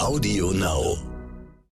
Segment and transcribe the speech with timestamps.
[0.00, 0.98] Audio Now.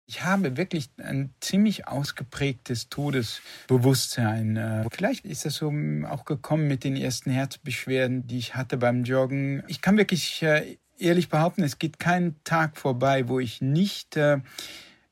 [0.07, 4.57] Ich habe wirklich ein ziemlich ausgeprägtes Todesbewusstsein.
[4.57, 5.73] Äh, vielleicht ist das so
[6.09, 9.63] auch gekommen mit den ersten Herzbeschwerden, die ich hatte beim Joggen.
[9.69, 14.39] Ich kann wirklich äh, ehrlich behaupten, es geht kein Tag vorbei, wo ich nicht äh,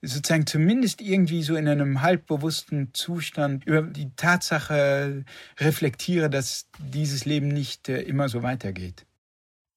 [0.03, 5.25] sozusagen zumindest irgendwie so in einem halbbewussten Zustand über die Tatsache
[5.59, 9.07] reflektiere, dass dieses Leben nicht immer so weitergeht.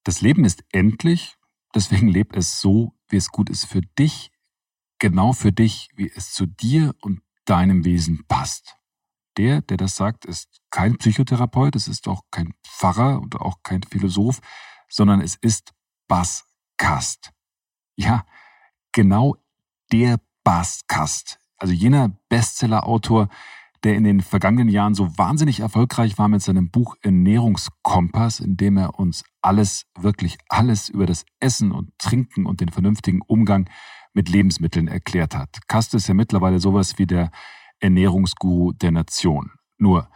[0.04, 1.36] Das Leben ist endlich,
[1.74, 4.32] deswegen leb es so, wie es gut ist für dich,
[4.98, 8.76] genau für dich, wie es zu dir und deinem Wesen passt.
[9.36, 13.82] Der, der das sagt, ist kein Psychotherapeut, es ist auch kein Pfarrer und auch kein
[13.82, 14.40] Philosoph,
[14.88, 15.72] sondern es ist
[16.06, 16.44] Bas
[16.76, 17.32] Kast.
[17.96, 18.26] Ja,
[18.92, 19.36] genau
[19.90, 21.38] der Bas Kast.
[21.56, 23.28] Also jener Bestseller-Autor,
[23.84, 28.76] der in den vergangenen Jahren so wahnsinnig erfolgreich war mit seinem Buch Ernährungskompass, in dem
[28.76, 33.68] er uns alles, wirklich alles über das Essen und Trinken und den vernünftigen Umgang
[34.14, 35.58] mit Lebensmitteln erklärt hat.
[35.68, 37.30] Kast ist ja mittlerweile sowas wie der
[37.80, 39.50] Ernährungsguru der Nation.
[39.78, 40.08] Nur,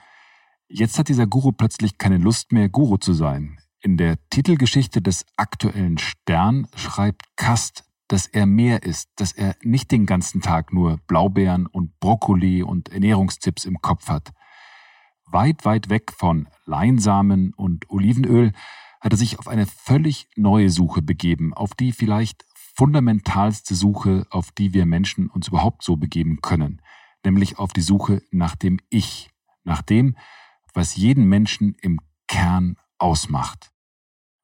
[0.69, 3.59] jetzt hat dieser Guru plötzlich keine Lust mehr, Guru zu sein.
[3.81, 9.91] In der Titelgeschichte des aktuellen Stern schreibt Kast, dass er mehr ist, dass er nicht
[9.91, 14.33] den ganzen Tag nur Blaubeeren und Brokkoli und Ernährungstipps im Kopf hat.
[15.27, 18.53] Weit, weit weg von Leinsamen und Olivenöl
[19.01, 22.45] hat er sich auf eine völlig neue Suche begeben, auf die vielleicht
[22.77, 26.83] fundamentalste Suche, auf die wir Menschen uns überhaupt so begeben können,
[27.25, 29.31] nämlich auf die Suche nach dem Ich,
[29.65, 30.17] nach dem,
[30.75, 33.73] was jeden Menschen im Kern ausmacht.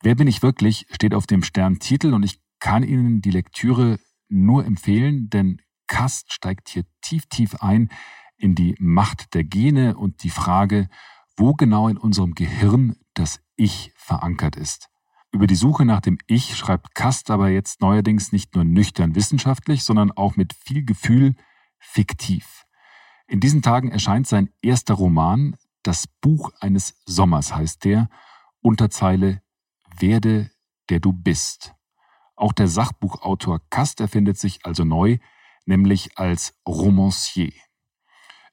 [0.03, 4.65] Wer bin ich wirklich, steht auf dem Sterntitel und ich kann Ihnen die Lektüre nur
[4.65, 7.91] empfehlen, denn Kast steigt hier tief, tief ein
[8.37, 10.89] in die Macht der Gene und die Frage,
[11.37, 14.89] wo genau in unserem Gehirn das Ich verankert ist.
[15.33, 19.83] Über die Suche nach dem Ich schreibt Kast aber jetzt neuerdings nicht nur nüchtern wissenschaftlich,
[19.83, 21.35] sondern auch mit viel Gefühl
[21.81, 22.65] fiktiv.
[23.27, 28.09] In diesen Tagen erscheint sein erster Roman, Das Buch eines Sommers heißt der,
[28.61, 29.43] Unterzeile
[29.99, 30.53] Werde,
[30.91, 31.75] der du bist.
[32.43, 35.19] Auch der Sachbuchautor Kast erfindet sich also neu,
[35.65, 37.53] nämlich als Romancier.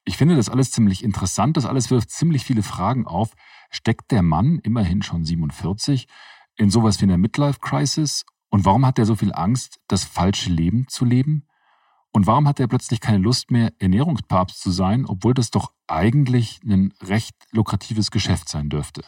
[0.05, 3.33] Ich finde das alles ziemlich interessant, das alles wirft ziemlich viele Fragen auf.
[3.71, 6.07] Steckt der Mann, immerhin schon 47,
[6.55, 8.25] in sowas wie einer Midlife-Crisis?
[8.49, 11.47] Und warum hat er so viel Angst, das falsche Leben zu leben?
[12.11, 16.59] Und warum hat er plötzlich keine Lust mehr, Ernährungspapst zu sein, obwohl das doch eigentlich
[16.63, 19.03] ein recht lukratives Geschäft sein dürfte?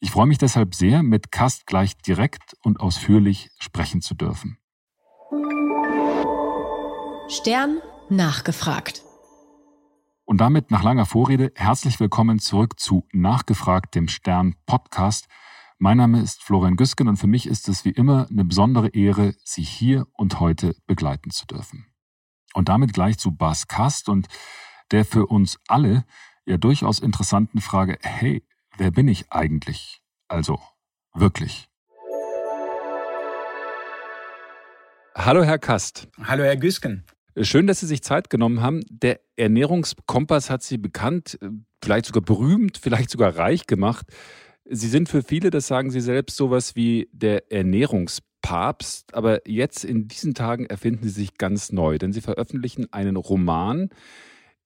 [0.00, 4.58] Ich freue mich deshalb sehr, mit Kast gleich direkt und ausführlich sprechen zu dürfen.
[7.28, 9.02] Stern nachgefragt.
[10.24, 15.28] Und damit nach langer Vorrede herzlich willkommen zurück zu Nachgefragt, dem Stern Podcast–
[15.78, 19.34] mein Name ist Florian Güsken und für mich ist es wie immer eine besondere Ehre,
[19.44, 21.84] Sie hier und heute begleiten zu dürfen.
[22.54, 24.26] Und damit gleich zu Bas Kast und
[24.90, 26.06] der für uns alle
[26.46, 28.42] ja durchaus interessanten Frage, hey,
[28.78, 30.00] wer bin ich eigentlich?
[30.28, 30.60] Also,
[31.14, 31.68] wirklich.
[35.14, 36.08] Hallo, Herr Kast.
[36.22, 37.04] Hallo, Herr Güsken.
[37.40, 38.82] Schön, dass Sie sich Zeit genommen haben.
[38.90, 41.38] Der Ernährungskompass hat Sie bekannt,
[41.82, 44.06] vielleicht sogar berühmt, vielleicht sogar reich gemacht.
[44.64, 49.14] Sie sind für viele, das sagen Sie selbst, sowas wie der Ernährungspapst.
[49.14, 53.90] Aber jetzt in diesen Tagen erfinden Sie sich ganz neu, denn Sie veröffentlichen einen Roman,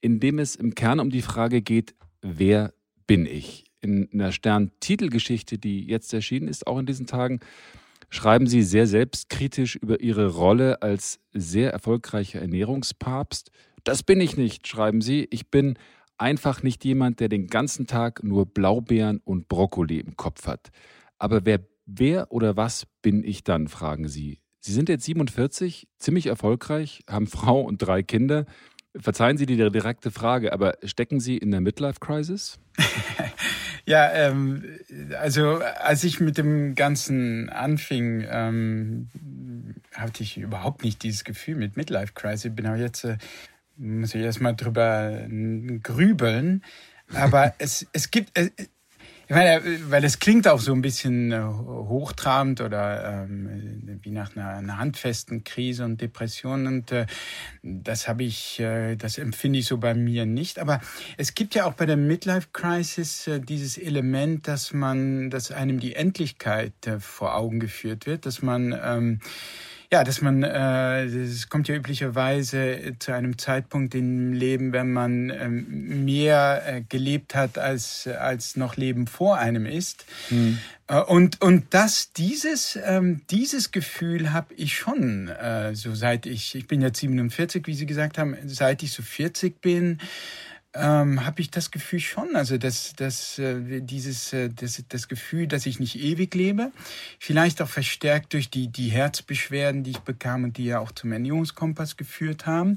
[0.00, 2.72] in dem es im Kern um die Frage geht, wer
[3.06, 3.69] bin ich?
[3.82, 7.40] In einer Stern-Titelgeschichte, die jetzt erschienen ist, auch in diesen Tagen,
[8.10, 13.50] schreiben Sie sehr selbstkritisch über Ihre Rolle als sehr erfolgreicher Ernährungspapst.
[13.84, 15.26] Das bin ich nicht, schreiben Sie.
[15.30, 15.78] Ich bin
[16.18, 20.68] einfach nicht jemand, der den ganzen Tag nur Blaubeeren und Brokkoli im Kopf hat.
[21.18, 24.40] Aber wer, wer oder was bin ich dann, fragen Sie.
[24.60, 28.44] Sie sind jetzt 47, ziemlich erfolgreich, haben Frau und drei Kinder.
[28.94, 32.58] Verzeihen Sie die direkte Frage, aber stecken Sie in der Midlife-Crisis?
[33.90, 34.62] ja, ähm,
[35.18, 39.08] also als ich mit dem Ganzen anfing, ähm,
[39.94, 42.44] hatte ich überhaupt nicht dieses Gefühl mit Midlife-Crisis.
[42.44, 43.18] Ich bin auch jetzt äh,
[43.76, 45.26] muss ich erstmal drüber
[45.82, 46.62] grübeln.
[47.14, 48.50] Aber es, es gibt, äh,
[49.30, 49.62] ich meine,
[49.92, 54.78] weil es klingt auch so ein bisschen äh, hochtrabend oder ähm, wie nach einer, einer,
[54.78, 57.06] handfesten Krise und Depression und äh,
[57.62, 60.58] das habe ich, äh, das empfinde ich so bei mir nicht.
[60.58, 60.80] Aber
[61.16, 65.78] es gibt ja auch bei der Midlife Crisis äh, dieses Element, dass man, dass einem
[65.78, 69.20] die Endlichkeit äh, vor Augen geführt wird, dass man ähm,
[69.92, 75.30] ja, dass man, äh, es kommt ja üblicherweise zu einem Zeitpunkt im Leben, wenn man
[75.30, 80.04] ähm, mehr äh, gelebt hat, als, als noch Leben vor einem ist.
[80.30, 80.58] Mhm.
[81.08, 86.66] Und, und das, dieses, ähm, dieses Gefühl habe ich schon, äh, so seit ich, ich
[86.66, 89.98] bin ja 47, wie Sie gesagt haben, seit ich so 40 bin,
[90.72, 95.48] ähm, habe ich das Gefühl schon, also dass, dass äh, dieses äh, das, das Gefühl,
[95.48, 96.70] dass ich nicht ewig lebe,
[97.18, 101.10] vielleicht auch verstärkt durch die die Herzbeschwerden, die ich bekam und die ja auch zum
[101.10, 102.76] Ernährungskompass geführt haben.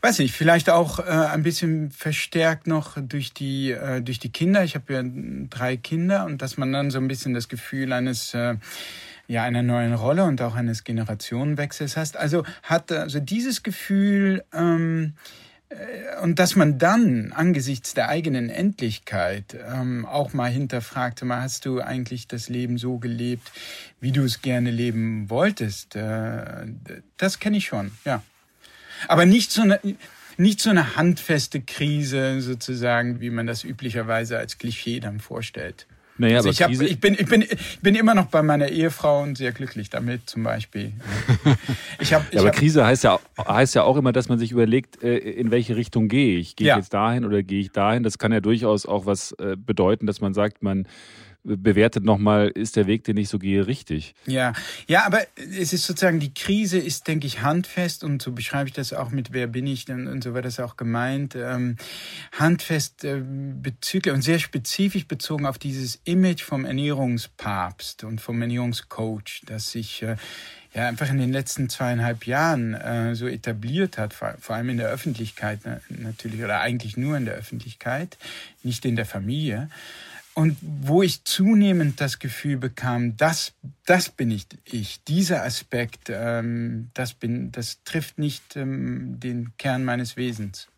[0.00, 4.64] Weiß ich, vielleicht auch äh, ein bisschen verstärkt noch durch die äh, durch die Kinder.
[4.64, 5.04] Ich habe ja
[5.48, 8.56] drei Kinder und dass man dann so ein bisschen das Gefühl eines äh,
[9.28, 12.16] ja einer neuen Rolle und auch eines Generationenwechsels hast.
[12.16, 15.51] Also hat also dieses Gefühl ähm, äh,
[16.22, 21.80] und dass man dann angesichts der eigenen Endlichkeit ähm, auch mal hinterfragt, mal, hast du
[21.80, 23.50] eigentlich das Leben so gelebt,
[24.00, 25.96] wie du es gerne leben wolltest?
[25.96, 26.66] Äh,
[27.16, 28.22] das kenne ich schon, ja.
[29.08, 29.80] Aber nicht so eine,
[30.36, 35.86] nicht so eine handfeste Krise sozusagen, wie man das üblicherweise als Klischee dann vorstellt.
[36.22, 39.22] Naja, also ich, hab, ich, bin, ich, bin, ich bin immer noch bei meiner Ehefrau
[39.22, 40.92] und sehr glücklich damit, zum Beispiel.
[42.00, 44.38] Ich hab, ich ja, aber hab, Krise heißt ja, heißt ja auch immer, dass man
[44.38, 46.56] sich überlegt, äh, in welche Richtung gehe ich?
[46.56, 46.76] Gehe ich ja.
[46.76, 48.02] jetzt dahin oder gehe ich dahin?
[48.02, 50.86] Das kann ja durchaus auch was äh, bedeuten, dass man sagt, man
[51.44, 54.14] bewertet nochmal, ist der Weg, den ich so gehe, richtig?
[54.26, 54.52] Ja,
[54.86, 58.74] ja, aber es ist sozusagen, die Krise ist, denke ich, handfest und so beschreibe ich
[58.74, 61.34] das auch mit Wer bin ich und, und so wird das auch gemeint.
[61.34, 61.76] Ähm,
[62.38, 69.42] handfest äh, bezüglich und sehr spezifisch bezogen auf dieses Image vom Ernährungspapst und vom Ernährungscoach,
[69.46, 70.16] das sich äh,
[70.74, 74.76] ja einfach in den letzten zweieinhalb Jahren äh, so etabliert hat, vor, vor, allem in
[74.76, 78.16] der Öffentlichkeit ne, natürlich oder eigentlich nur in der Öffentlichkeit,
[78.62, 79.68] nicht in der Familie.
[80.34, 83.52] Und wo ich zunehmend das Gefühl bekam, das,
[83.84, 85.04] das bin ich, ich.
[85.04, 90.68] Dieser Aspekt, ähm, das bin, das trifft nicht ähm, den Kern meines Wesens.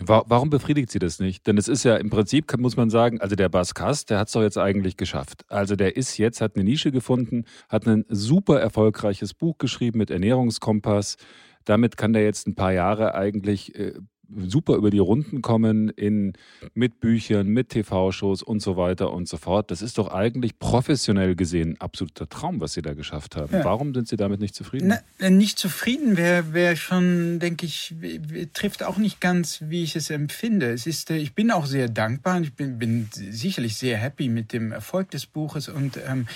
[0.00, 1.46] Warum befriedigt sie das nicht?
[1.48, 4.28] Denn es ist ja im Prinzip, muss man sagen, also der Bas Kass, der hat
[4.28, 5.44] es doch jetzt eigentlich geschafft.
[5.48, 10.10] Also der ist jetzt, hat eine Nische gefunden, hat ein super erfolgreiches Buch geschrieben mit
[10.10, 11.16] Ernährungskompass.
[11.64, 13.94] Damit kann der jetzt ein paar Jahre eigentlich äh,
[14.36, 16.32] super über die Runden kommen in,
[16.74, 19.70] mit Büchern, mit TV-Shows und so weiter und so fort.
[19.70, 23.52] Das ist doch eigentlich professionell gesehen ein absoluter Traum, was Sie da geschafft haben.
[23.52, 23.64] Ja.
[23.64, 24.88] Warum sind Sie damit nicht zufrieden?
[24.88, 27.94] Na, äh, nicht zufrieden wäre wär schon, denke ich,
[28.54, 30.70] trifft auch nicht ganz, wie ich es empfinde.
[30.72, 32.40] Es ist, äh, ich bin auch sehr dankbar.
[32.40, 36.26] Ich bin, bin sicherlich sehr happy mit dem Erfolg des Buches und ähm,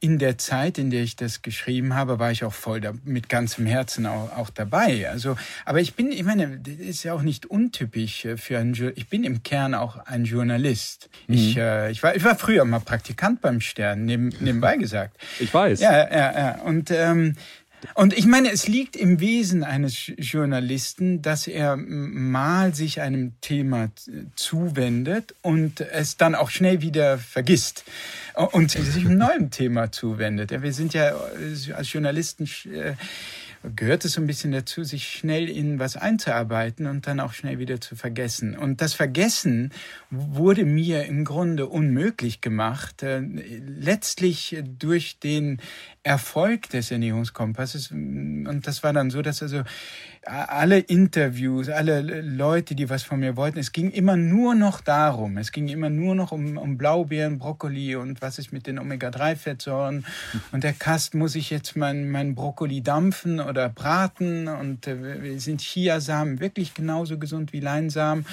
[0.00, 3.28] in der Zeit, in der ich das geschrieben habe, war ich auch voll da, mit
[3.28, 5.08] ganzem Herzen auch, auch dabei.
[5.08, 8.58] Also, aber ich bin, ich meine, das ist ja auch nicht nicht untypisch äh, für
[8.58, 11.08] einen Ich bin im Kern auch ein Journalist.
[11.28, 11.34] Mhm.
[11.34, 15.16] Ich, äh, ich, war, ich war früher mal Praktikant beim Stern, neben, nebenbei gesagt.
[15.38, 15.80] Ich weiß.
[15.80, 16.62] Ja, ja, ja.
[16.62, 17.36] Und ähm,
[17.94, 23.90] und ich meine, es liegt im Wesen eines Journalisten, dass er mal sich einem Thema
[24.34, 27.84] zuwendet und es dann auch schnell wieder vergisst
[28.50, 30.50] und sich einem neuen Thema zuwendet.
[30.60, 32.94] Wir sind ja äh, als Journalisten äh,
[33.76, 37.58] gehört es so ein bisschen dazu, sich schnell in was einzuarbeiten und dann auch schnell
[37.58, 38.56] wieder zu vergessen.
[38.56, 39.72] Und das Vergessen
[40.10, 45.60] wurde mir im Grunde unmöglich gemacht, äh, letztlich durch den
[46.02, 47.90] Erfolg des Ernährungskompasses.
[47.90, 49.62] Und das war dann so, dass also
[50.28, 55.38] alle Interviews, alle Leute, die was von mir wollten, es ging immer nur noch darum.
[55.38, 60.04] Es ging immer nur noch um, um Blaubeeren, Brokkoli und was ist mit den Omega-3-Fettsäuren.
[60.52, 64.48] Und der Kast, muss ich jetzt mein, mein Brokkoli dampfen oder braten?
[64.48, 68.26] Und äh, sind Chiasamen wirklich genauso gesund wie Leinsamen?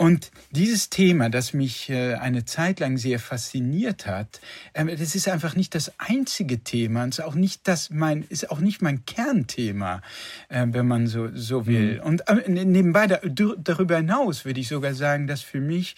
[0.00, 4.40] Und dieses Thema, das mich äh, eine Zeit lang sehr fasziniert hat,
[4.72, 8.60] äh, das ist einfach nicht das einzige Thema, ist auch nicht das mein, ist auch
[8.60, 10.00] nicht mein Kernthema,
[10.48, 12.00] äh, wenn man so so will.
[12.00, 12.06] Mhm.
[12.06, 15.96] Und nebenbei darüber hinaus würde ich sogar sagen, dass für mich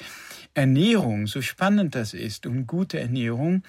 [0.52, 3.62] Ernährung, so spannend das ist, und gute Ernährung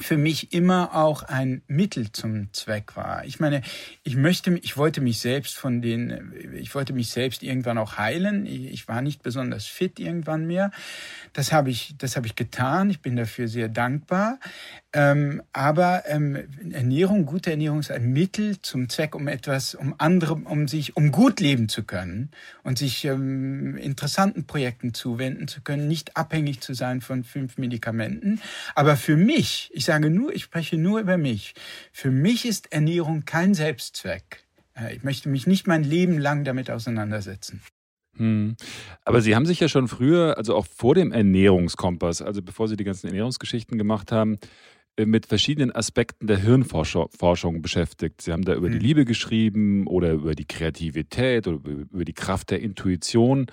[0.00, 3.24] für mich immer auch ein Mittel zum Zweck war.
[3.24, 3.62] Ich meine,
[4.02, 8.46] ich möchte, ich wollte mich selbst von den, ich wollte mich selbst irgendwann auch heilen.
[8.46, 10.70] Ich war nicht besonders fit irgendwann mehr.
[11.32, 12.90] Das habe ich, das habe ich getan.
[12.90, 14.38] Ich bin dafür sehr dankbar.
[14.92, 16.36] Ähm, aber ähm,
[16.72, 21.12] Ernährung, gute Ernährung ist ein Mittel zum Zweck, um etwas, um andere, um sich, um
[21.12, 22.30] gut leben zu können
[22.64, 28.40] und sich ähm, interessanten Projekten zuwenden zu können, nicht abhängig zu sein von fünf Medikamenten.
[28.74, 31.52] Aber für mich, ich sage nur, ich spreche nur über mich.
[31.92, 34.46] Für mich ist Ernährung kein Selbstzweck.
[34.76, 37.60] Äh, ich möchte mich nicht mein Leben lang damit auseinandersetzen.
[38.16, 38.54] Hm.
[39.04, 42.76] Aber Sie haben sich ja schon früher, also auch vor dem Ernährungskompass, also bevor Sie
[42.76, 44.38] die ganzen Ernährungsgeschichten gemacht haben,
[44.94, 48.22] äh, mit verschiedenen Aspekten der Hirnforschung beschäftigt.
[48.22, 48.74] Sie haben da über mhm.
[48.74, 53.46] die Liebe geschrieben oder über die Kreativität oder über die Kraft der Intuition.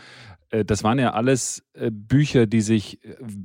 [0.49, 2.99] Äh, das waren ja alles äh, Bücher, die sich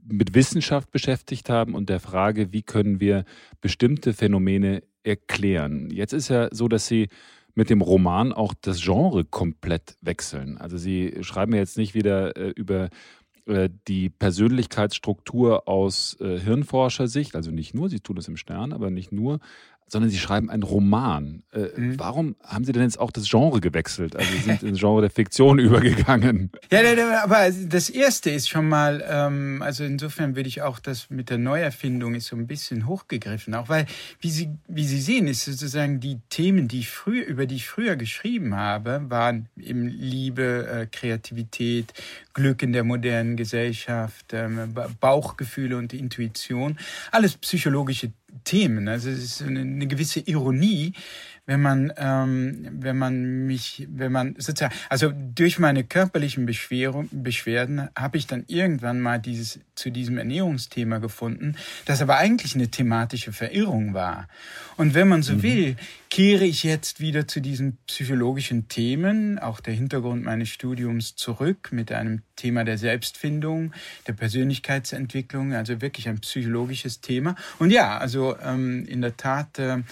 [0.07, 3.25] mit Wissenschaft beschäftigt haben und der Frage, wie können wir
[3.61, 5.91] bestimmte Phänomene erklären.
[5.91, 7.09] Jetzt ist ja so, dass Sie
[7.55, 10.57] mit dem Roman auch das Genre komplett wechseln.
[10.59, 12.89] Also Sie schreiben jetzt nicht wieder über
[13.47, 18.91] äh, die Persönlichkeitsstruktur aus äh, Hirnforschersicht, also nicht nur, Sie tun es im Stern, aber
[18.91, 19.41] nicht nur,
[19.93, 21.43] sondern Sie schreiben einen Roman.
[21.53, 21.99] Äh, mhm.
[21.99, 24.17] Warum haben Sie denn jetzt auch das Genre gewechselt?
[24.17, 26.51] Also sind ins Genre der Fiktion übergegangen?
[26.71, 26.81] Ja,
[27.23, 31.37] aber das Erste ist schon mal, ähm, also insofern würde ich auch das mit der
[31.37, 33.85] Neuerfindung ist so ein bisschen hochgegriffen, auch weil,
[34.21, 37.69] wie Sie, wie Sie sehen, ist sozusagen die Themen, die ich früher, über die ich
[37.69, 41.93] früher geschrieben habe, waren eben Liebe, äh, Kreativität,
[42.33, 46.79] Glück in der modernen Gesellschaft, ähm, Bauchgefühle und Intuition,
[47.11, 48.11] alles psychologische
[48.45, 48.89] Themen.
[48.89, 50.95] Also es ist eine, eine gewisse Ironie,
[51.45, 57.89] wenn man, ähm, wenn man mich, wenn man sozusagen, also durch meine körperlichen Beschwerung, Beschwerden
[57.97, 63.33] habe ich dann irgendwann mal dieses zu diesem Ernährungsthema gefunden, das aber eigentlich eine thematische
[63.33, 64.29] Verirrung war.
[64.77, 65.43] Und wenn man so mhm.
[65.43, 65.77] will,
[66.11, 71.91] kehre ich jetzt wieder zu diesen psychologischen Themen, auch der Hintergrund meines Studiums zurück mit
[71.91, 73.73] einem Thema der Selbstfindung,
[74.07, 77.35] der Persönlichkeitsentwicklung, also wirklich ein psychologisches Thema.
[77.59, 79.83] Und ja, also ähm, in der Tat äh,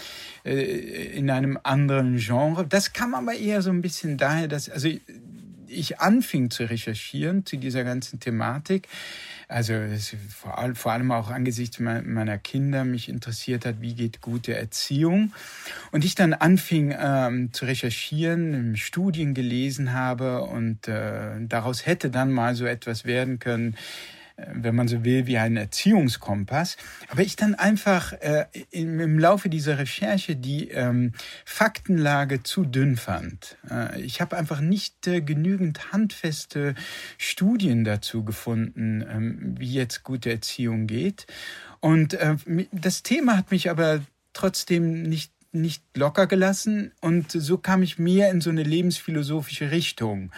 [0.44, 2.66] in einem anderen Genre.
[2.66, 4.88] Das kam aber eher so ein bisschen daher, dass also
[5.70, 8.88] ich anfing zu recherchieren zu dieser ganzen Thematik,
[9.48, 9.74] also
[10.74, 15.32] vor, allem, auch angesichts meiner Kinder mich interessiert hat, wie geht gute Erziehung.
[15.90, 22.30] Und ich dann anfing ähm, zu recherchieren, Studien gelesen habe und äh, daraus hätte dann
[22.30, 23.76] mal so etwas werden können,
[24.52, 26.76] wenn man so will, wie ein Erziehungskompass.
[27.08, 31.12] Aber ich dann einfach äh, im, im Laufe dieser Recherche die ähm,
[31.44, 33.56] Faktenlage zu dünn fand.
[33.70, 36.74] Äh, ich habe einfach nicht äh, genügend handfeste
[37.18, 41.26] Studien dazu gefunden, ähm, wie jetzt gute Erziehung geht.
[41.80, 42.36] Und äh,
[42.72, 44.00] das Thema hat mich aber
[44.32, 50.30] trotzdem nicht nicht locker gelassen und so kam ich mehr in so eine lebensphilosophische Richtung.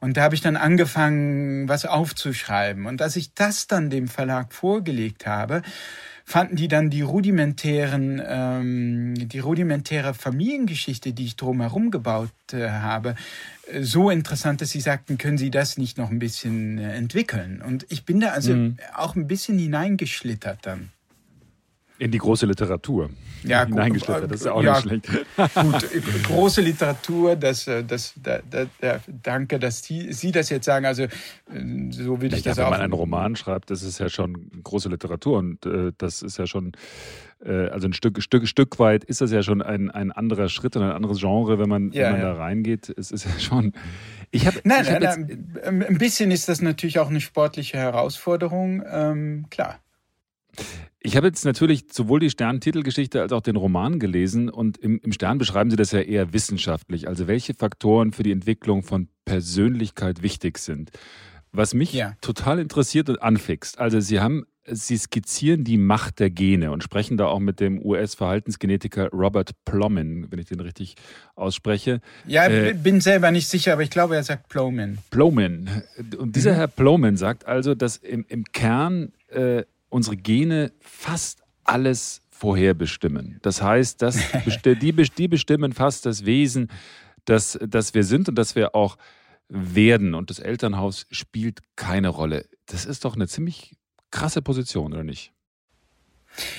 [0.00, 2.86] Und da habe ich dann angefangen, was aufzuschreiben.
[2.86, 5.62] Und als ich das dann dem Verlag vorgelegt habe,
[6.26, 13.14] fanden die dann die rudimentären, ähm, die rudimentäre Familiengeschichte, die ich drumherum gebaut äh, habe,
[13.70, 17.62] äh, so interessant, dass sie sagten, können Sie das nicht noch ein bisschen äh, entwickeln?
[17.62, 18.76] Und ich bin da also mhm.
[18.94, 20.90] auch ein bisschen hineingeschlittert dann.
[21.98, 23.10] In die große Literatur.
[23.42, 25.08] Ja, hineingeschlittert, das ist ja auch ja, nicht schlecht.
[25.54, 30.84] Gut, große Literatur, das, äh, das, da, da, danke, dass die, Sie das jetzt sagen.
[30.84, 31.08] Also, äh,
[31.90, 32.64] so will ich, ich das auch.
[32.64, 36.38] Wenn man einen Roman schreibt, das ist ja schon große Literatur und äh, das ist
[36.38, 36.72] ja schon,
[37.44, 40.76] äh, also ein Stück, Stück, Stück weit ist das ja schon ein, ein anderer Schritt
[40.76, 42.34] und ein anderes Genre, wenn man, ja, wenn man ja.
[42.34, 42.92] da reingeht.
[42.96, 43.72] Es ist ja schon.
[44.30, 48.82] Ich hab, nein, ich nein, nein, ein bisschen ist das natürlich auch eine sportliche Herausforderung,
[48.90, 49.78] ähm, klar.
[51.06, 55.12] Ich habe jetzt natürlich sowohl die Stern-Titelgeschichte als auch den Roman gelesen und im, im,
[55.12, 60.22] Stern beschreiben Sie das ja eher wissenschaftlich, also welche Faktoren für die Entwicklung von Persönlichkeit
[60.22, 60.90] wichtig sind.
[61.52, 62.14] Was mich ja.
[62.20, 67.16] total interessiert und anfixt, also Sie haben, Sie skizzieren die Macht der Gene und sprechen
[67.16, 70.96] da auch mit dem US-Verhaltensgenetiker Robert Plomin, wenn ich den richtig
[71.36, 72.00] ausspreche.
[72.26, 74.98] Ja, äh, bin selber nicht sicher, aber ich glaube, er sagt Plomin.
[75.10, 75.70] Plomin.
[76.18, 76.56] Und dieser mhm.
[76.56, 83.38] Herr Plomin sagt also, dass im, im Kern äh, unsere Gene fast alles vorherbestimmen.
[83.42, 84.18] Das heißt, dass
[84.64, 86.70] die, die bestimmen fast das Wesen,
[87.24, 88.96] das, das wir sind und das wir auch
[89.48, 90.14] werden.
[90.14, 92.46] Und das Elternhaus spielt keine Rolle.
[92.66, 93.76] Das ist doch eine ziemlich
[94.10, 95.32] krasse Position, oder nicht?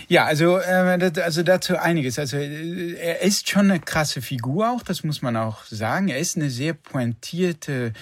[0.08, 2.18] Ja, also, äh, also dazu einiges.
[2.18, 6.08] Also äh, er ist schon eine krasse Figur auch, das muss man auch sagen.
[6.08, 7.94] Er ist eine sehr pointierte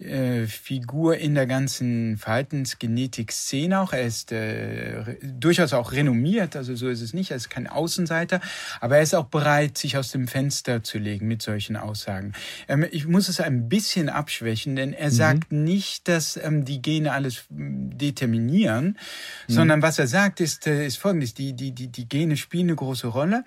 [0.00, 3.92] äh, Figur in der ganzen Verhaltensgenetik-Szene auch.
[3.92, 8.40] Er ist äh, durchaus auch renommiert, also so ist es nicht, er ist kein Außenseiter,
[8.80, 12.32] aber er ist auch bereit, sich aus dem Fenster zu legen mit solchen Aussagen.
[12.68, 15.14] Ähm, ich muss es ein bisschen abschwächen, denn er mhm.
[15.14, 18.98] sagt nicht, dass ähm, die Gene alles determinieren,
[19.48, 19.52] mhm.
[19.52, 22.76] sondern was er sagt, ist, äh, ist folgendes, die, die, die, die Gene spielen eine
[22.76, 23.42] große Rolle.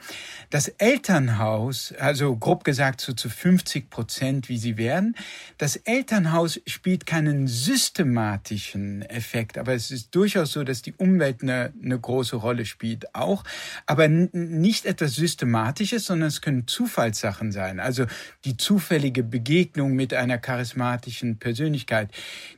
[0.50, 5.16] Das Elternhaus, also grob gesagt so zu 50 Prozent, wie sie werden,
[5.58, 11.44] das Elternhaus Elternhaus spielt keinen systematischen Effekt, aber es ist durchaus so, dass die Umwelt
[11.44, 13.44] eine, eine große Rolle spielt auch,
[13.86, 17.80] aber nicht etwas Systematisches, sondern es können Zufallssachen sein.
[17.80, 18.06] Also
[18.46, 22.10] die zufällige Begegnung mit einer charismatischen Persönlichkeit,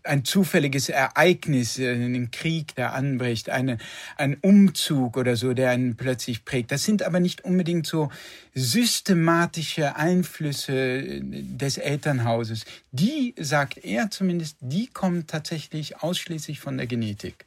[0.04, 3.78] ein zufälliges Ereignis, äh, ein Krieg, der anbricht, eine,
[4.18, 6.72] ein Umzug oder so, der einen plötzlich prägt.
[6.72, 8.10] Das sind aber nicht unbedingt so
[8.54, 12.66] systematische Einflüsse des Elternhauses.
[12.92, 17.46] Die, sagt er zumindest, die kommen tatsächlich ausschließlich von der Genetik.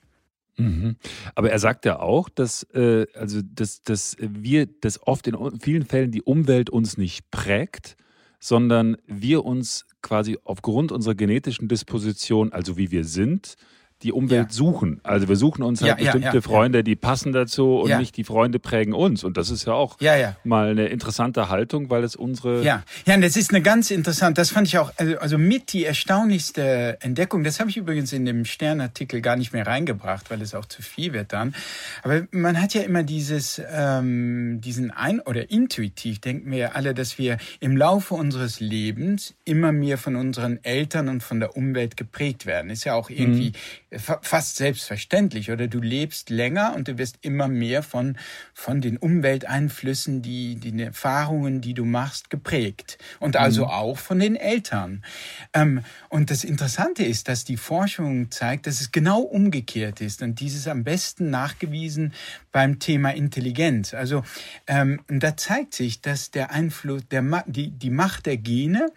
[0.56, 0.96] Mhm.
[1.34, 5.84] Aber er sagt ja auch, dass, äh, also dass, dass wir, dass oft in vielen
[5.84, 7.96] Fällen die Umwelt uns nicht prägt,
[8.40, 13.56] sondern wir uns quasi aufgrund unserer genetischen Disposition, also wie wir sind,
[14.02, 14.52] die Umwelt ja.
[14.52, 15.00] suchen.
[15.04, 18.24] Also wir suchen uns halt ja, bestimmte ja, Freunde, die passen dazu und nicht die
[18.24, 19.24] Freunde prägen uns.
[19.24, 19.96] Und das ist ja auch
[20.44, 22.62] mal eine interessante Haltung, weil es unsere.
[22.62, 25.72] Ja, ja, und das ist eine ganz interessante, das fand ich auch, also, also mit
[25.72, 27.42] die erstaunlichste Entdeckung.
[27.42, 30.82] Das habe ich übrigens in dem Sternartikel gar nicht mehr reingebracht, weil es auch zu
[30.82, 31.54] viel wird dann.
[32.02, 36.92] Aber man hat ja immer dieses, ähm, diesen ein oder intuitiv denken wir ja alle,
[36.92, 41.96] dass wir im Laufe unseres Lebens immer mehr von unseren Eltern und von der Umwelt
[41.96, 42.70] geprägt werden.
[42.70, 43.50] Ist ja auch irgendwie.
[43.50, 48.18] Mhm fast selbstverständlich oder du lebst länger und du wirst immer mehr von,
[48.52, 53.70] von den Umwelteinflüssen, die, die Erfahrungen, die du machst, geprägt und also mhm.
[53.70, 55.04] auch von den Eltern.
[55.52, 60.40] Ähm, und das Interessante ist, dass die Forschung zeigt, dass es genau umgekehrt ist und
[60.40, 62.12] dieses am besten nachgewiesen
[62.50, 63.94] beim Thema Intelligenz.
[63.94, 64.24] Also
[64.66, 68.88] ähm, da zeigt sich, dass der Einfluss, der, die, die Macht der Gene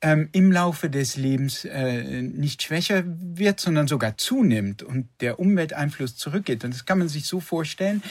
[0.00, 6.16] ähm, im Laufe des Lebens äh, nicht schwächer wird, sondern sogar zunimmt und der Umwelteinfluss
[6.16, 6.64] zurückgeht.
[6.64, 8.02] Und das kann man sich so vorstellen,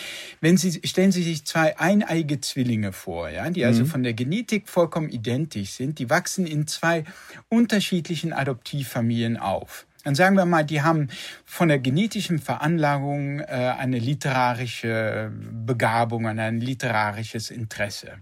[0.42, 3.88] wenn Sie, stellen Sie sich zwei eineige Zwillinge vor, ja, die also mhm.
[3.88, 7.04] von der Genetik vollkommen identisch sind, die wachsen in zwei
[7.50, 9.88] unterschiedlichen Adoptivfamilien auf.
[10.04, 11.08] Dann sagen wir mal, die haben
[11.46, 15.32] von der genetischen Veranlagung äh, eine literarische
[15.66, 18.14] Begabung, ein literarisches Interesse.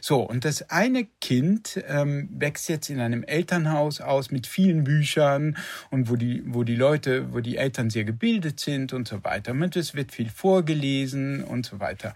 [0.00, 5.56] So, und das eine Kind ähm, wächst jetzt in einem Elternhaus aus mit vielen Büchern
[5.90, 9.52] und wo die, wo die Leute, wo die Eltern sehr gebildet sind und so weiter.
[9.52, 12.14] Und es wird viel vorgelesen und so weiter.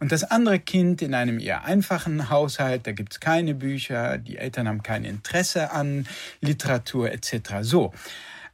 [0.00, 4.66] Und das andere Kind in einem eher einfachen Haushalt, da gibt's keine Bücher, die Eltern
[4.66, 6.06] haben kein Interesse an
[6.40, 7.60] Literatur etc.
[7.60, 7.92] So.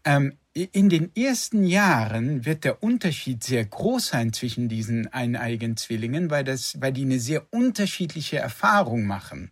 [0.05, 6.31] Ähm, in den ersten Jahren wird der Unterschied sehr groß sein zwischen diesen eineigen Zwillingen,
[6.31, 9.51] weil, das, weil die eine sehr unterschiedliche Erfahrung machen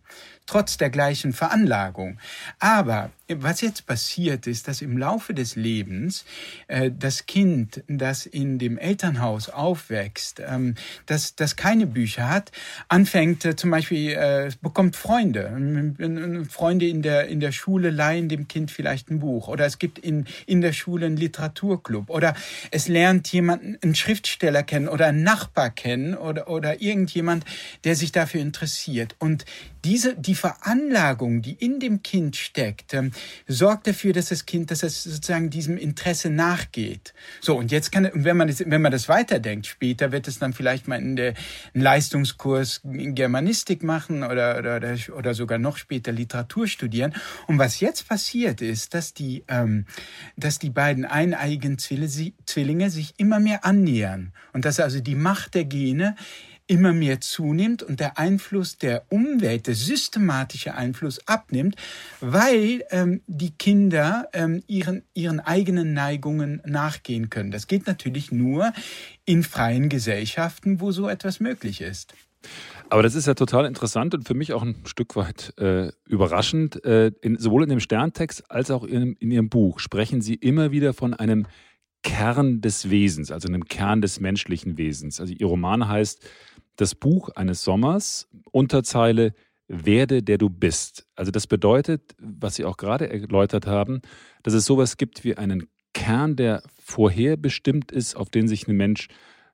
[0.49, 2.17] trotz der gleichen Veranlagung.
[2.57, 6.25] Aber was jetzt passiert ist, dass im Laufe des Lebens
[6.67, 10.73] äh, das Kind, das in dem Elternhaus aufwächst, ähm,
[11.05, 12.51] das, das keine Bücher hat,
[12.87, 16.47] anfängt äh, zum Beispiel, äh, bekommt Freunde.
[16.49, 19.47] Freunde in der, in der Schule leihen dem Kind vielleicht ein Buch.
[19.47, 22.09] Oder es gibt in, in der Schule einen Literaturclub.
[22.09, 22.35] Oder
[22.71, 27.45] es lernt jemanden, einen Schriftsteller kennen oder einen Nachbar kennen oder, oder irgendjemand,
[27.83, 29.15] der sich dafür interessiert.
[29.19, 29.45] Und
[29.85, 33.11] diese, die Veranlagung, die in dem Kind steckt, ähm,
[33.47, 37.13] sorgt dafür, dass das Kind, dass es sozusagen diesem Interesse nachgeht.
[37.41, 40.53] So, und jetzt kann, wenn man das, wenn man das weiterdenkt, später wird es dann
[40.53, 41.33] vielleicht mal in der,
[41.73, 47.13] einen Leistungskurs in Germanistik machen oder, oder, oder sogar noch später Literatur studieren.
[47.47, 49.85] Und was jetzt passiert ist, dass die, ähm,
[50.35, 55.65] dass die beiden eineigen Zwillinge sich immer mehr annähern und dass also die Macht der
[55.65, 56.15] Gene
[56.69, 61.75] immer mehr zunimmt und der Einfluss der Umwelt, der systematische Einfluss abnimmt,
[62.21, 67.49] weil ähm, die Kinder ähm, ihren, ihren eigenen Neigungen nachgehen können.
[67.49, 68.71] Das geht natürlich nur
[69.25, 72.13] in freien Gesellschaften, wo so etwas möglich ist.
[72.89, 76.85] Aber das ist ja total interessant und für mich auch ein Stück weit äh, überraschend.
[76.85, 80.71] Äh, in, sowohl in dem Sterntext als auch in, in Ihrem Buch sprechen Sie immer
[80.71, 81.47] wieder von einem
[82.03, 85.19] Kern des Wesens, also einem Kern des menschlichen Wesens.
[85.19, 86.23] Also Ihr Roman heißt
[86.79, 89.33] das Buch eines Sommers, Unterzeile
[89.67, 91.05] Werde, der du bist.
[91.15, 94.01] Also das bedeutet, was Sie auch gerade erläutert haben,
[94.41, 99.09] dass es sowas gibt wie einen Kern, der vorherbestimmt ist, auf den sich ein Mensch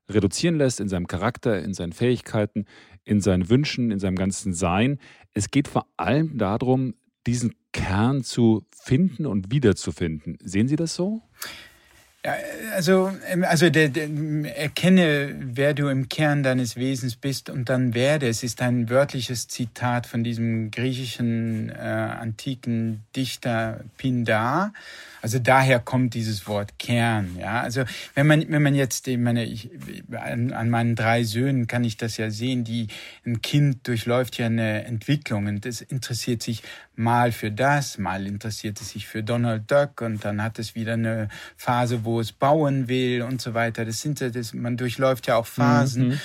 [0.08, 2.64] reduzieren lässt in seinem Charakter, in seinen Fähigkeiten,
[3.04, 4.98] in seinen Wünschen, in seinem ganzen Sein.
[5.32, 6.94] Es geht vor allem darum,
[7.26, 10.38] diesen Kern zu finden und wiederzufinden.
[10.42, 11.22] Sehen Sie das so?
[12.74, 14.08] Also, ähm, also der, der,
[14.56, 18.28] erkenne, wer du im Kern deines Wesens bist und dann werde.
[18.28, 24.72] Es ist ein wörtliches Zitat von diesem griechischen äh, antiken Dichter Pindar.
[25.26, 27.36] Also daher kommt dieses Wort Kern.
[27.36, 27.82] Ja, also
[28.14, 29.70] wenn man wenn man jetzt, ich meine, ich,
[30.12, 32.62] an, an meinen drei Söhnen kann ich das ja sehen.
[32.62, 32.86] Die
[33.24, 36.62] ein Kind durchläuft ja eine Entwicklung und es interessiert sich
[36.94, 40.92] mal für das, mal interessiert es sich für Donald Duck und dann hat es wieder
[40.92, 43.84] eine Phase, wo es bauen will und so weiter.
[43.84, 46.10] Das sind das, man durchläuft ja auch Phasen.
[46.10, 46.20] Mhm.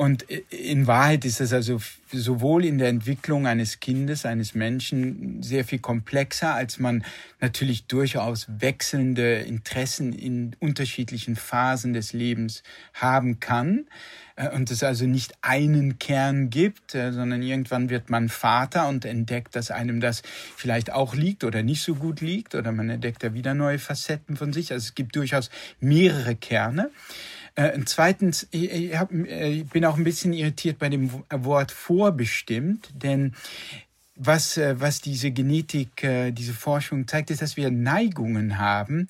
[0.00, 1.78] Und in Wahrheit ist es also
[2.10, 7.04] sowohl in der Entwicklung eines Kindes, eines Menschen sehr viel komplexer, als man
[7.38, 12.62] natürlich durchaus wechselnde Interessen in unterschiedlichen Phasen des Lebens
[12.94, 13.88] haben kann.
[14.36, 19.04] Äh, und es also nicht einen Kern gibt, äh, sondern irgendwann wird man Vater und
[19.04, 20.22] entdeckt, dass einem das
[20.56, 24.38] vielleicht auch liegt oder nicht so gut liegt oder man entdeckt da wieder neue Facetten
[24.38, 24.72] von sich.
[24.72, 26.90] Also es gibt durchaus mehrere Kerne.
[27.54, 31.72] Äh, zweitens, ich, ich, hab, äh, ich bin auch ein bisschen irritiert bei dem Wort
[31.72, 33.34] vorbestimmt, denn
[34.16, 39.08] was, äh, was diese Genetik, äh, diese Forschung zeigt, ist, dass wir Neigungen haben,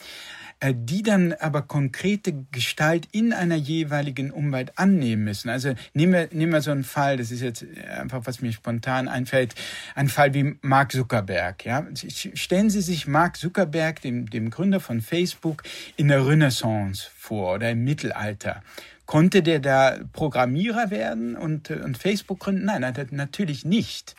[0.62, 5.48] die dann aber konkrete Gestalt in einer jeweiligen Umwelt annehmen müssen.
[5.48, 9.08] Also nehmen wir, nehmen wir so einen Fall, das ist jetzt einfach, was mir spontan
[9.08, 9.54] einfällt,
[9.94, 11.64] ein Fall wie Mark Zuckerberg.
[11.64, 11.86] Ja?
[11.94, 15.62] Stellen Sie sich Mark Zuckerberg, dem, dem Gründer von Facebook,
[15.96, 18.62] in der Renaissance vor oder im Mittelalter.
[19.06, 22.66] Konnte der da Programmierer werden und, und Facebook gründen?
[22.66, 24.14] Nein, natürlich nicht.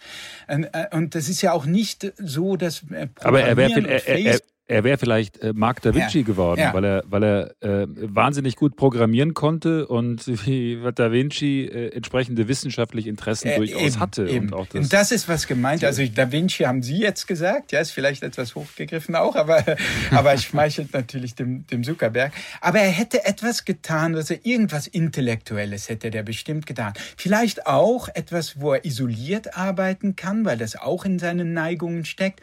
[0.47, 4.39] Äh, und das ist ja auch nicht so, dass Programmieren Aber er wäre er, er,
[4.71, 6.25] er wäre vielleicht äh, Mark da Vinci ja.
[6.25, 6.73] geworden, ja.
[6.73, 12.47] weil er, weil er äh, wahnsinnig gut programmieren konnte und wie Da Vinci äh, entsprechende
[12.47, 14.27] wissenschaftliche Interessen äh, durchaus eben, hatte.
[14.27, 14.45] Eben.
[14.45, 15.83] Und, auch das, und das ist was gemeint.
[15.83, 19.63] Also Da Vinci haben Sie jetzt gesagt, ja, ist vielleicht etwas hochgegriffen auch, aber,
[20.11, 22.31] aber schmeichelt natürlich dem, dem Zuckerberg.
[22.61, 26.93] Aber er hätte etwas getan, was er irgendwas Intellektuelles hätte der bestimmt getan.
[27.17, 32.39] Vielleicht auch etwas, wo er isoliert arbeiten kann, weil das auch in seinen Neigungen steckt.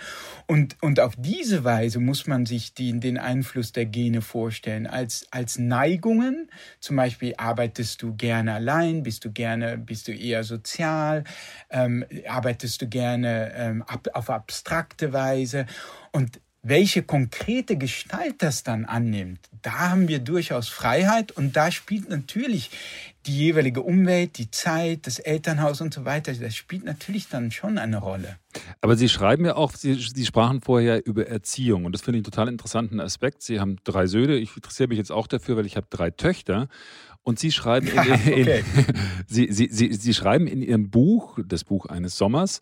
[0.47, 4.87] Und, und auf diese Weise muss man sich die, den Einfluss der Gene vorstellen?
[4.87, 6.50] Als, als Neigungen,
[6.81, 11.24] zum Beispiel arbeitest du gerne allein, bist du gerne, bist du eher sozial,
[11.70, 15.66] ähm, arbeitest du gerne ähm, ab, auf abstrakte Weise
[16.12, 22.09] und welche konkrete Gestalt das dann annimmt, da haben wir durchaus Freiheit und da spielt
[22.09, 22.71] natürlich
[23.27, 27.79] die jeweilige Umwelt, die Zeit, das Elternhaus und so weiter, das spielt natürlich dann schon
[27.79, 28.38] eine Rolle.
[28.81, 32.25] Aber Sie schreiben ja auch, Sie, Sie sprachen vorher über Erziehung und das finde ich
[32.25, 33.42] einen total interessanten Aspekt.
[33.42, 36.68] Sie haben drei Söhne, ich interessiere mich jetzt auch dafür, weil ich habe drei Töchter
[37.23, 37.88] und Sie schreiben
[38.27, 38.64] in, in, in
[39.27, 42.61] Sie, Sie, Sie, Sie schreiben in Ihrem Buch, das Buch eines Sommers,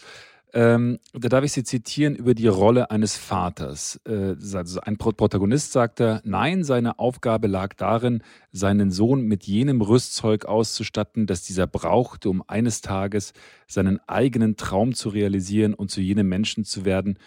[0.53, 4.01] ähm, da darf ich Sie zitieren über die Rolle eines Vaters.
[4.07, 10.47] Äh, also ein Protagonist sagte, nein, seine Aufgabe lag darin, seinen Sohn mit jenem Rüstzeug
[10.47, 13.33] auszustatten, das dieser brauchte, um eines Tages
[13.67, 17.19] seinen eigenen Traum zu realisieren und zu jenem Menschen zu werden,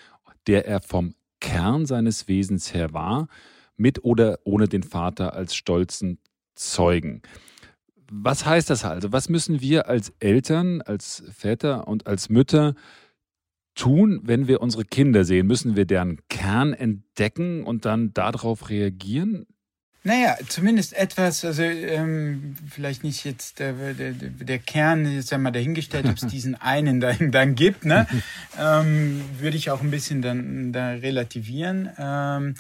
[0.48, 3.28] der er vom Kern seines Wesens her war,
[3.78, 6.20] mit oder ohne den Vater als stolzen
[6.56, 7.22] Zeugen.
[8.12, 9.12] Was heißt das also?
[9.12, 12.74] Was müssen wir als Eltern, als Väter und als Mütter
[13.80, 15.48] tun, wenn wir unsere Kinder sehen?
[15.48, 19.48] Müssen wir deren Kern entdecken und dann darauf reagieren?
[20.04, 26.06] Naja, zumindest etwas, also ähm, vielleicht nicht jetzt der, der, der Kern, jetzt einmal dahingestellt,
[26.06, 28.08] ob es diesen einen dann, dann gibt, ne?
[28.60, 31.90] ähm, würde ich auch ein bisschen dann da relativieren.
[31.98, 32.56] Ähm,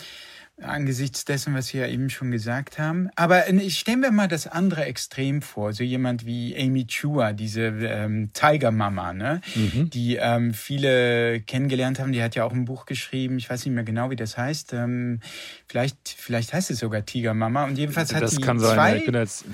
[0.62, 3.10] angesichts dessen, was Sie ja eben schon gesagt haben.
[3.16, 8.32] Aber stellen wir mal das andere Extrem vor, so jemand wie Amy Chua, diese ähm,
[8.34, 9.42] Tiger Mama, ne?
[9.56, 9.90] Mhm.
[9.90, 12.12] die ähm, viele kennengelernt haben.
[12.12, 14.74] Die hat ja auch ein Buch geschrieben, ich weiß nicht mehr genau, wie das heißt.
[14.74, 15.20] Ähm,
[15.68, 17.66] vielleicht, vielleicht heißt es sogar Tiger Mama.
[17.66, 18.98] Und jedenfalls hat das sie kann zwei, sein.
[18.98, 19.46] Ich bin jetzt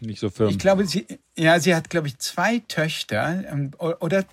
[0.00, 0.50] nicht so firm.
[0.50, 4.24] Ich glaube, sie, ja, sie hat, glaube ich, zwei Töchter ähm, oder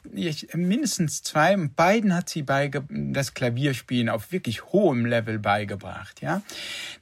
[0.53, 1.55] mindestens zwei.
[1.55, 2.45] Und beiden hat sie
[2.89, 6.21] das Klavierspielen auf wirklich hohem Level beigebracht.
[6.21, 6.43] Ja,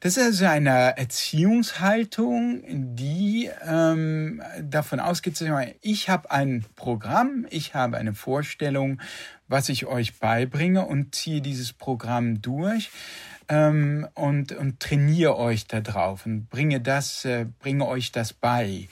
[0.00, 2.62] das ist also eine Erziehungshaltung,
[2.96, 5.42] die ähm, davon ausgeht,
[5.82, 9.00] ich habe ein Programm, ich habe eine Vorstellung,
[9.48, 12.90] was ich euch beibringe und ziehe dieses Programm durch
[13.48, 18.88] ähm, und, und trainiere euch da drauf und bringe das, äh, bringe euch das bei.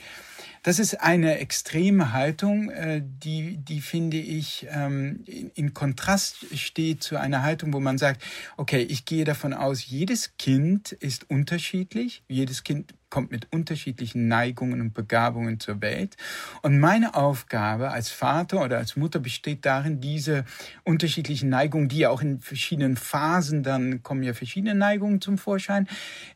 [0.63, 5.23] Das ist eine extreme Haltung, äh, die, die finde ich ähm,
[5.55, 8.23] in Kontrast steht zu einer Haltung, wo man sagt,
[8.57, 14.81] okay, ich gehe davon aus, jedes Kind ist unterschiedlich, jedes Kind kommt mit unterschiedlichen Neigungen
[14.81, 16.15] und Begabungen zur Welt.
[16.61, 20.45] Und meine Aufgabe als Vater oder als Mutter besteht darin, diese
[20.83, 25.87] unterschiedlichen Neigungen, die ja auch in verschiedenen Phasen, dann kommen ja verschiedene Neigungen zum Vorschein,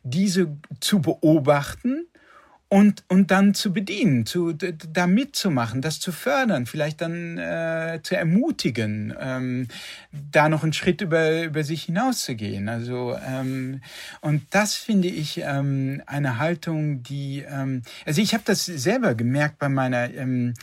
[0.03, 2.07] diese zu beobachten
[2.73, 8.17] und, und dann zu bedienen, zu, da mitzumachen, das zu fördern, vielleicht dann äh, zu
[8.17, 9.67] ermutigen, ähm,
[10.11, 12.67] da noch einen Schritt über, über sich hinauszugehen.
[12.69, 13.81] Also, ähm,
[14.21, 19.59] und das finde ich ähm, eine Haltung, die, ähm, also ich habe das selber gemerkt
[19.59, 20.55] bei meiner ähm,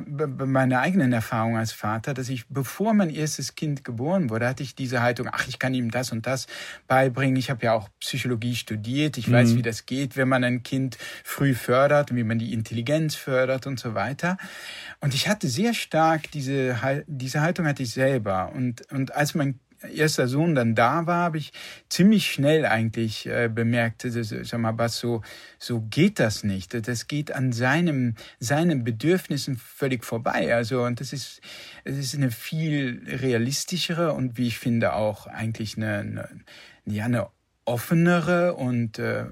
[0.00, 4.62] bei meiner eigenen Erfahrung als Vater, dass ich, bevor mein erstes Kind geboren wurde, hatte
[4.62, 6.46] ich diese Haltung, ach, ich kann ihm das und das
[6.86, 7.36] beibringen.
[7.36, 9.18] Ich habe ja auch Psychologie studiert.
[9.18, 9.32] Ich mhm.
[9.32, 13.66] weiß, wie das geht, wenn man ein Kind früh fördert, wie man die Intelligenz fördert
[13.66, 14.36] und so weiter.
[15.00, 18.52] Und ich hatte sehr stark diese, diese Haltung hatte ich selber.
[18.54, 19.60] Und, und als mein
[19.92, 21.52] erster Sohn dann da war, habe ich
[21.88, 25.22] ziemlich schnell eigentlich äh, bemerkt, das, sag mal, was so,
[25.58, 26.74] so geht das nicht.
[26.86, 30.54] Das geht an seinem, seinen Bedürfnissen völlig vorbei.
[30.54, 31.40] Also, und das ist,
[31.84, 36.28] es ist eine viel realistischere und wie ich finde auch eigentlich eine, eine
[36.86, 37.28] ja, eine
[37.64, 39.26] offenere und äh,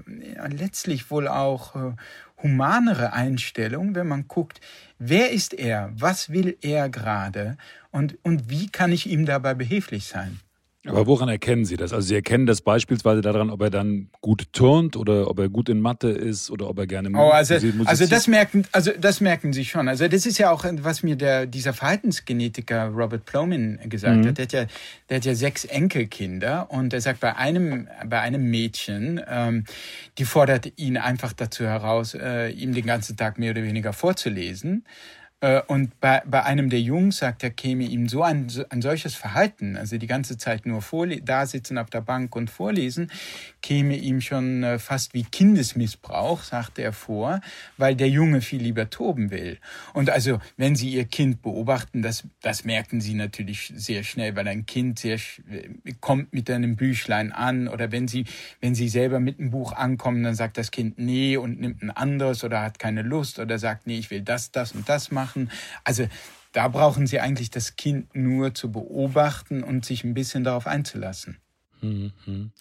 [0.49, 1.95] letztlich wohl auch äh,
[2.43, 4.59] humanere Einstellung, wenn man guckt,
[4.99, 7.57] wer ist er, was will er gerade
[7.91, 10.39] und, und wie kann ich ihm dabei behilflich sein.
[10.85, 11.93] Aber woran erkennen Sie das?
[11.93, 15.69] Also Sie erkennen das beispielsweise daran, ob er dann gut turnt oder ob er gut
[15.69, 19.53] in Mathe ist oder ob er gerne oh, also, also das merken, also das merken
[19.53, 19.87] Sie schon.
[19.87, 24.27] Also das ist ja auch was mir der dieser Verhaltensgenetiker Robert Plomin gesagt mhm.
[24.27, 24.37] hat.
[24.37, 24.65] Der hat ja
[25.09, 29.63] der hat ja sechs Enkelkinder und er sagt bei einem bei einem Mädchen, ähm,
[30.17, 34.83] die fordert ihn einfach dazu heraus, äh, ihm den ganzen Tag mehr oder weniger vorzulesen.
[35.43, 39.13] Äh, und bei, bei einem der Jungs sagt er, käme ihm so ein, ein solches
[39.13, 40.81] Verhalten, also die ganze Zeit nur
[41.23, 43.11] da sitzen auf der Bank und vorlesen,
[43.61, 47.41] käme ihm schon äh, fast wie Kindesmissbrauch, sagte er vor,
[47.77, 49.57] weil der Junge viel lieber toben will.
[49.93, 54.47] Und also, wenn Sie Ihr Kind beobachten, das, das merken Sie natürlich sehr schnell, weil
[54.47, 55.19] ein Kind sehr,
[55.99, 58.25] kommt mit einem Büchlein an oder wenn Sie,
[58.61, 61.91] wenn Sie selber mit einem Buch ankommen, dann sagt das Kind nee und nimmt ein
[61.91, 65.32] anderes oder hat keine Lust oder sagt nee, ich will das, das und das machen
[65.33, 65.49] machen.
[65.83, 66.07] Also
[66.51, 71.37] da brauchen Sie eigentlich das Kind nur zu beobachten und sich ein bisschen darauf einzulassen.
[71.81, 72.51] Mhm.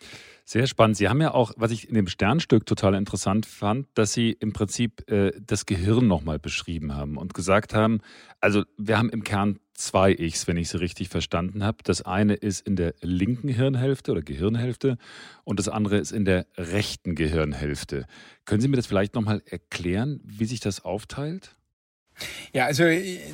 [0.44, 0.96] Sehr spannend.
[0.96, 4.52] Sie haben ja auch, was ich in dem Sternstück total interessant fand, dass Sie im
[4.52, 8.00] Prinzip äh, das Gehirn nochmal beschrieben haben und gesagt haben,
[8.40, 11.78] also wir haben im Kern zwei Ichs, wenn ich sie richtig verstanden habe.
[11.85, 14.98] Das eine ist in der linken Hirnhälfte oder Gehirnhälfte
[15.44, 18.06] und das andere ist in der rechten Gehirnhälfte.
[18.44, 21.56] Können Sie mir das vielleicht nochmal erklären, wie sich das aufteilt?
[22.52, 22.85] Ja, also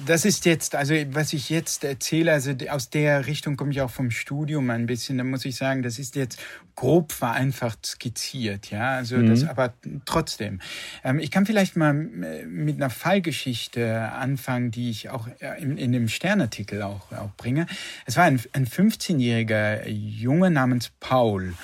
[0.07, 3.91] das ist jetzt, also was ich jetzt erzähle, also aus der Richtung komme ich auch
[3.91, 6.39] vom Studium ein bisschen, da muss ich sagen, das ist jetzt
[6.77, 9.31] grob vereinfacht skizziert, ja, also mhm.
[9.31, 9.75] das, aber
[10.07, 10.61] trotzdem.
[11.03, 15.27] Ähm, ich kann vielleicht mal mit einer Fallgeschichte anfangen, die ich auch
[15.59, 17.67] in, in dem Sternartikel auch, auch bringe.
[18.07, 21.55] Es war ein, ein 15-jähriger Junge namens Paul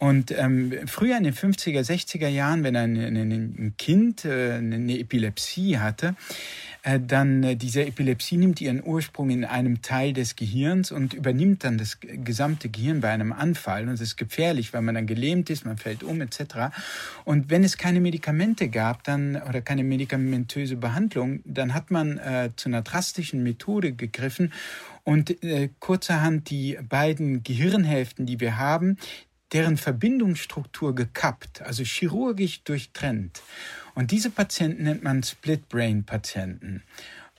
[0.00, 4.98] und ähm, früher in den 50er, 60er Jahren, wenn ein, ein, ein Kind äh, eine
[4.98, 6.14] Epilepsie hatte,
[6.82, 11.64] äh, dann äh, diese Epilepsie nimmt ihren Ursprung in einem Teil des Gehirns und übernimmt
[11.64, 13.82] dann das gesamte Gehirn bei einem Anfall.
[13.82, 16.72] Und das ist gefährlich, weil man dann gelähmt ist, man fällt um etc.
[17.26, 22.48] Und wenn es keine Medikamente gab, dann oder keine medikamentöse Behandlung, dann hat man äh,
[22.56, 24.54] zu einer drastischen Methode gegriffen
[25.04, 28.96] und äh, kurzerhand die beiden Gehirnhälften, die wir haben,
[29.52, 33.42] deren Verbindungsstruktur gekappt, also chirurgisch durchtrennt.
[33.94, 36.82] Und diese Patienten nennt man Split-Brain-Patienten.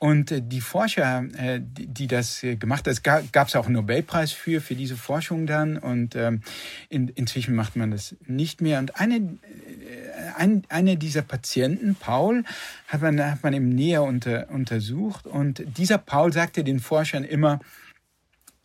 [0.02, 3.76] Und äh, die Forscher, äh, die das äh, gemacht haben, es gab es auch einen
[3.76, 5.78] Nobelpreis für, für diese Forschung dann.
[5.78, 6.42] Und ähm,
[6.90, 8.80] in, inzwischen macht man das nicht mehr.
[8.80, 9.38] Und eine,
[10.36, 12.44] ein, eine dieser Patienten, Paul,
[12.88, 15.28] hat man, hat man eben näher unter, untersucht.
[15.28, 17.60] Und dieser Paul sagte den Forschern immer,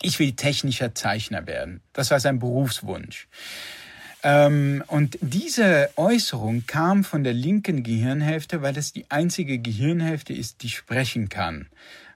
[0.02, 1.80] ich will technischer Zeichner werden.
[1.92, 3.28] Das war sein Berufswunsch.
[4.22, 10.62] Ähm, und diese Äußerung kam von der linken Gehirnhälfte, weil das die einzige Gehirnhälfte ist,
[10.62, 11.68] die sprechen kann.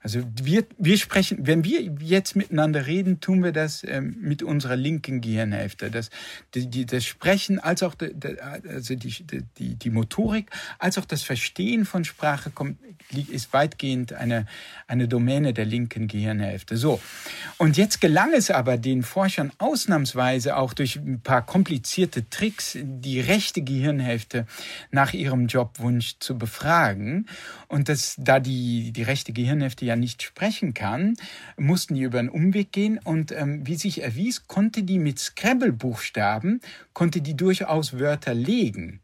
[0.03, 4.77] Also wir, wir sprechen, wenn wir jetzt miteinander reden, tun wir das ähm, mit unserer
[4.77, 5.91] linken Gehirnhälfte.
[5.91, 6.09] Das,
[6.55, 8.11] die, die, das Sprechen, als auch die,
[8.41, 9.15] also die,
[9.59, 12.79] die, die Motorik, als auch das Verstehen von Sprache kommt,
[13.13, 14.47] ist weitgehend eine,
[14.87, 16.79] eine Domäne der linken Gehirnhälfte.
[16.79, 17.01] So.
[17.59, 23.21] Und jetzt gelang es aber den Forschern ausnahmsweise auch durch ein paar komplizierte Tricks, die
[23.21, 24.47] rechte Gehirnhälfte
[24.91, 27.27] nach ihrem Jobwunsch zu befragen.
[27.69, 31.17] Und das, da die, die rechte Gehirnhälfte ja nicht sprechen kann,
[31.57, 32.99] mussten die über einen Umweg gehen.
[33.03, 36.61] Und ähm, wie sich erwies, konnte die mit Scrabble-Buchstaben,
[36.93, 39.01] konnte die durchaus Wörter legen.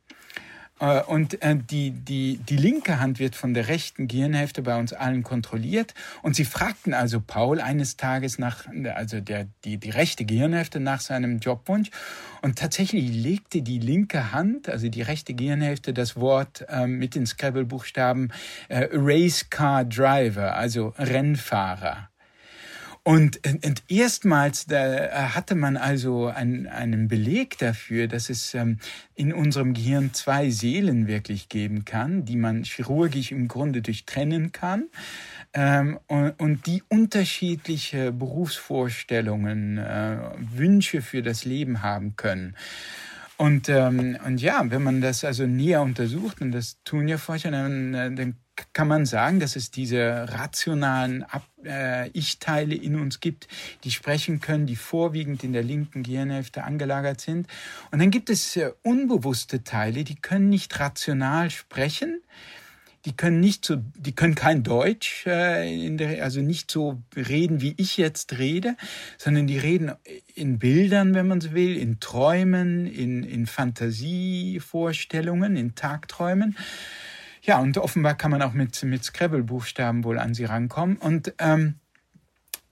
[0.80, 4.92] Äh, und äh, die, die, die linke Hand wird von der rechten Gehirnhälfte bei uns
[4.92, 5.94] allen kontrolliert.
[6.22, 11.00] Und sie fragten also Paul eines Tages nach, also der, die, die rechte Gehirnhälfte nach
[11.00, 11.90] seinem Jobwunsch.
[12.42, 17.26] Und tatsächlich legte die linke Hand, also die rechte Gehirnhälfte, das Wort äh, mit den
[17.26, 18.32] Scrabble-Buchstaben
[18.68, 22.10] äh, Race Car Driver, also Rennfahrer
[23.06, 28.78] und, und erstmals äh, hatte man also ein, einen Beleg dafür, dass es ähm,
[29.14, 34.88] in unserem Gehirn zwei Seelen wirklich geben kann, die man chirurgisch im Grunde durchtrennen kann
[35.54, 40.16] ähm, und, und, die unterschiedliche Berufsvorstellungen, äh,
[40.56, 42.56] Wünsche für das Leben haben können.
[43.36, 47.52] Und, ähm, und ja, wenn man das also näher untersucht, und das tun ja Forscher,
[47.52, 48.34] dann, äh, dann
[48.72, 51.24] kann man sagen, dass es diese rationalen
[51.64, 53.48] äh, Ich-Teile in uns gibt,
[53.84, 57.46] die sprechen können, die vorwiegend in der linken Gehirnhälfte angelagert sind.
[57.90, 62.22] Und dann gibt es äh, unbewusste Teile, die können nicht rational sprechen,
[63.06, 67.74] die können nicht so, die können kein Deutsch, äh, der, also nicht so reden, wie
[67.76, 68.76] ich jetzt rede,
[69.16, 69.92] sondern die reden
[70.34, 76.56] in Bildern, wenn man so will, in Träumen, in, in Fantasievorstellungen, in Tagträumen.
[77.46, 80.96] Ja, und offenbar kann man auch mit, mit Scrabble-Buchstaben wohl an sie rankommen.
[80.96, 81.76] Und, ähm,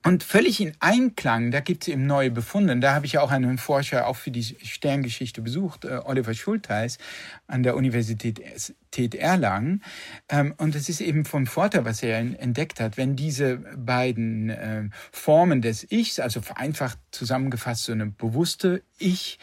[0.03, 2.77] und völlig in Einklang, da gibt es eben neue Befunde.
[2.81, 6.99] Da habe ich ja auch einen Forscher auch für die Sterngeschichte besucht, äh, Oliver Schultheis
[7.47, 9.81] an der Universität Erlangen.
[10.29, 14.89] Ähm, und es ist eben vom Vorteil, was er entdeckt hat, wenn diese beiden äh,
[15.13, 19.39] Formen des Ichs, also vereinfacht zusammengefasst so eine bewusste Ich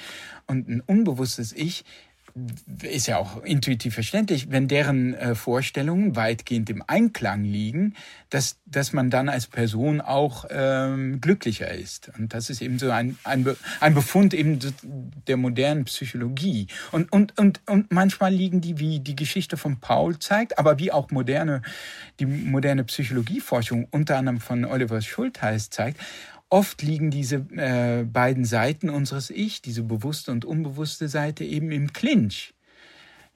[0.46, 1.86] und ein unbewusstes Ich,
[2.82, 7.96] ist ja auch intuitiv verständlich, wenn deren äh, Vorstellungen weitgehend im Einklang liegen,
[8.30, 12.12] dass, dass man dann als Person auch ähm, glücklicher ist.
[12.18, 14.60] Und das ist eben so ein, ein, Be ein Befund eben
[15.28, 16.68] der modernen Psychologie.
[16.92, 20.92] Und, und, und, und manchmal liegen die, wie die Geschichte von Paul zeigt, aber wie
[20.92, 21.62] auch moderne,
[22.20, 26.00] die moderne Psychologieforschung unter anderem von Oliver Schultheiß zeigt,
[26.52, 31.94] Oft liegen diese äh, beiden Seiten unseres Ich, diese bewusste und unbewusste Seite, eben im
[31.94, 32.54] Clinch.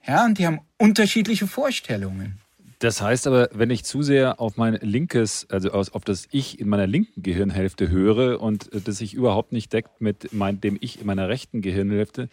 [0.06, 2.38] Ja, und die haben unterschiedliche Vorstellungen.
[2.78, 6.68] Das heißt aber, wenn ich zu sehr auf mein linkes, also auf das Ich in
[6.68, 11.06] meiner linken Gehirnhälfte höre und das sich überhaupt nicht deckt mit mein, dem Ich in
[11.06, 12.28] meiner rechten Gehirnhälfte,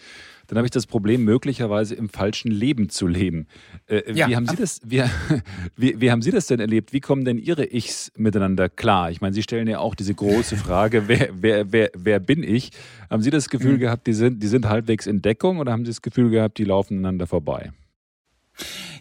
[0.47, 3.47] dann habe ich das Problem, möglicherweise im falschen Leben zu leben.
[3.87, 4.27] Äh, ja.
[4.27, 5.01] Wie haben Sie das, wie,
[5.77, 6.91] wie, wie, haben Sie das denn erlebt?
[6.91, 9.11] Wie kommen denn Ihre Ichs miteinander klar?
[9.11, 12.71] Ich meine, Sie stellen ja auch diese große Frage, wer, wer, wer, wer bin ich?
[13.09, 13.79] Haben Sie das Gefühl mhm.
[13.79, 16.65] gehabt, die sind, die sind halbwegs in Deckung oder haben Sie das Gefühl gehabt, die
[16.65, 17.71] laufen einander vorbei?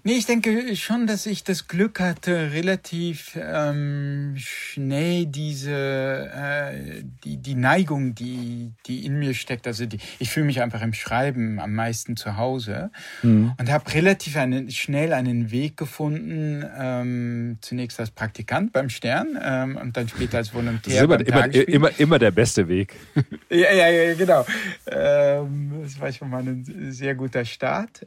[0.04, 7.36] Nee, ich denke schon, dass ich das Glück hatte, relativ ähm, schnell diese äh, die
[7.36, 9.66] die Neigung, die die in mir steckt.
[9.66, 12.90] Also die, ich fühle mich einfach im Schreiben am meisten zu Hause
[13.22, 13.52] mhm.
[13.58, 16.64] und habe relativ einen, schnell einen Weg gefunden.
[16.76, 21.06] Ähm, zunächst als Praktikant beim Stern ähm, und dann später als Volontär.
[21.06, 22.94] Das ist immer, immer, immer, immer der beste Weg.
[23.50, 24.44] ja, ja, ja, genau.
[24.86, 28.06] Ähm, das war schon mal ein sehr guter Start.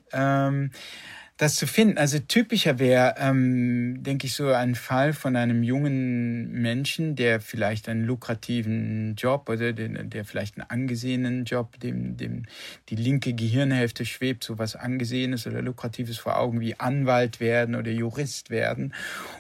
[1.38, 1.98] Das zu finden.
[1.98, 7.89] Also typischer wäre, ähm, denke ich, so ein Fall von einem jungen Menschen, der vielleicht
[7.89, 12.43] einen lukrativen Job oder den, der vielleicht einen angesehenen Job, dem, dem
[12.88, 17.91] die linke Gehirnhälfte schwebt, so was Angesehenes oder Lukratives vor Augen wie Anwalt werden oder
[17.91, 18.93] Jurist werden,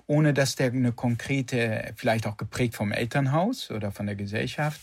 [0.05, 4.81] ohne dass der eine konkrete, vielleicht auch geprägt vom Elternhaus oder von der Gesellschaft,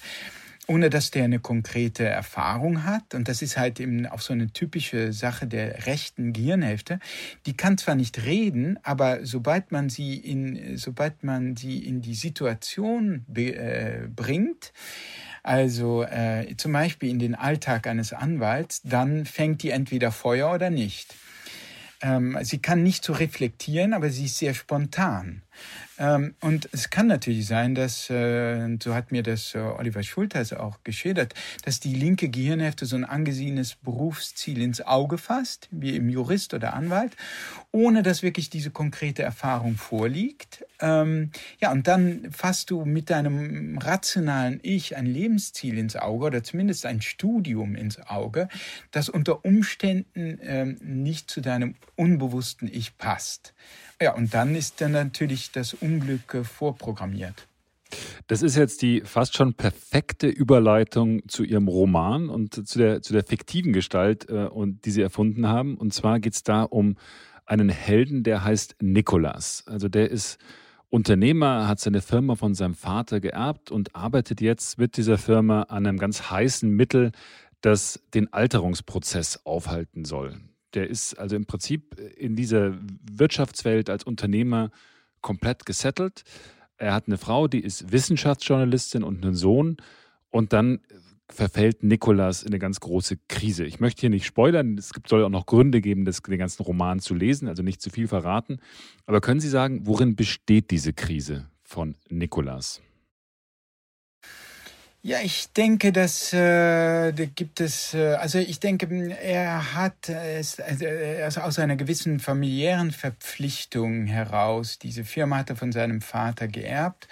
[0.69, 3.15] ohne dass der eine konkrete Erfahrung hat.
[3.15, 7.01] Und das ist halt eben auch so eine typische Sache der rechten Gehirnhälfte.
[7.47, 12.15] Die kann zwar nicht reden, aber sobald man sie in, sobald man sie in die
[12.15, 14.73] Situation äh, bringt,
[15.43, 20.71] also äh, zum Beispiel in den Alltag eines Anwalts, dann fängt die entweder Feuer oder
[20.71, 21.17] nicht.
[22.03, 25.43] Ähm, sie kann nicht so reflektieren, aber sie ist sehr spontan.
[25.99, 30.53] Ähm, und es kann natürlich sein, dass, äh, so hat mir das äh, Oliver Schulteis
[30.53, 36.09] auch geschildert, dass die linke Gehirnhälfte so ein angesehenes Berufsziel ins Auge fasst, wie im
[36.09, 37.17] Jurist oder Anwalt,
[37.73, 40.65] ohne dass wirklich diese konkrete Erfahrung vorliegt.
[40.81, 46.43] Ähm, ja, und dann fasst du mit deinem rationalen Ich ein Lebensziel ins Auge oder
[46.43, 48.49] zumindest ein Studium ins Auge,
[48.91, 53.55] das unter Umständen ähm, nicht zu deinem unbewussten Ich passt.
[54.03, 57.47] Ja, und dann ist dann natürlich das Unglück äh, vorprogrammiert.
[58.27, 63.13] Das ist jetzt die fast schon perfekte Überleitung zu Ihrem Roman und zu der, zu
[63.13, 65.77] der fiktiven Gestalt, äh, und, die Sie erfunden haben.
[65.77, 66.97] Und zwar geht es da um
[67.47, 69.63] einen Helden, der heißt Nikolas.
[69.69, 70.39] Also der ist
[70.91, 75.87] Unternehmer, hat seine Firma von seinem Vater geerbt und arbeitet jetzt mit dieser Firma an
[75.87, 77.13] einem ganz heißen Mittel,
[77.61, 80.41] das den Alterungsprozess aufhalten soll.
[80.75, 82.75] Der ist also im Prinzip in dieser
[83.11, 84.71] Wirtschaftswelt als Unternehmer
[85.21, 86.25] komplett gesettelt
[86.83, 89.77] er hat eine Frau, die ist Wissenschaftsjournalistin und einen Sohn.
[90.31, 90.81] Und dann
[91.29, 93.65] verfällt Nikolas in eine ganz große Krise.
[93.65, 96.99] Ich möchte hier nicht spoilern, es soll auch noch Gründe geben, das, den ganzen Roman
[96.99, 98.59] zu lesen, also nicht zu viel verraten.
[99.07, 102.83] Aber können Sie sagen, worin besteht diese Krise von Nikolas?
[105.05, 108.87] Ja, ich denke, dass äh, da gibt es, äh, also ich denke,
[109.21, 115.57] er hat es also, also aus einer gewissen familiären Verpflichtung heraus, diese Firma hat er
[115.57, 117.09] von seinem Vater geerbt.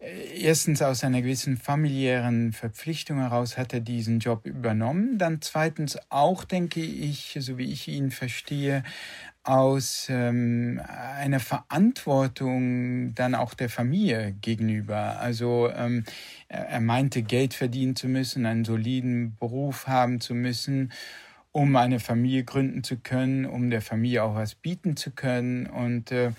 [0.00, 5.16] Äh, erstens aus einer gewissen familiären Verpflichtung heraus hat er diesen Job übernommen.
[5.16, 8.82] Dann zweitens auch, denke ich, so wie ich ihn verstehe,
[9.44, 10.80] aus ähm,
[11.18, 15.20] einer Verantwortung dann auch der Familie gegenüber.
[15.20, 16.04] Also ähm,
[16.48, 20.92] er meinte, Geld verdienen zu müssen, einen soliden Beruf haben zu müssen,
[21.52, 25.66] um eine Familie gründen zu können, um der Familie auch was bieten zu können.
[25.66, 26.32] Und äh,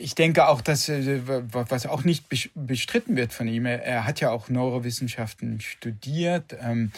[0.00, 1.20] ich denke auch, dass, äh,
[1.52, 6.56] was auch nicht bestritten wird von ihm, er hat ja auch Neurowissenschaften studiert.
[6.60, 6.92] Ähm,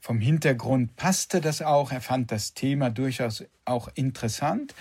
[0.00, 1.92] vom Hintergrund passte das auch.
[1.92, 4.74] Er fand das Thema durchaus auch interessant.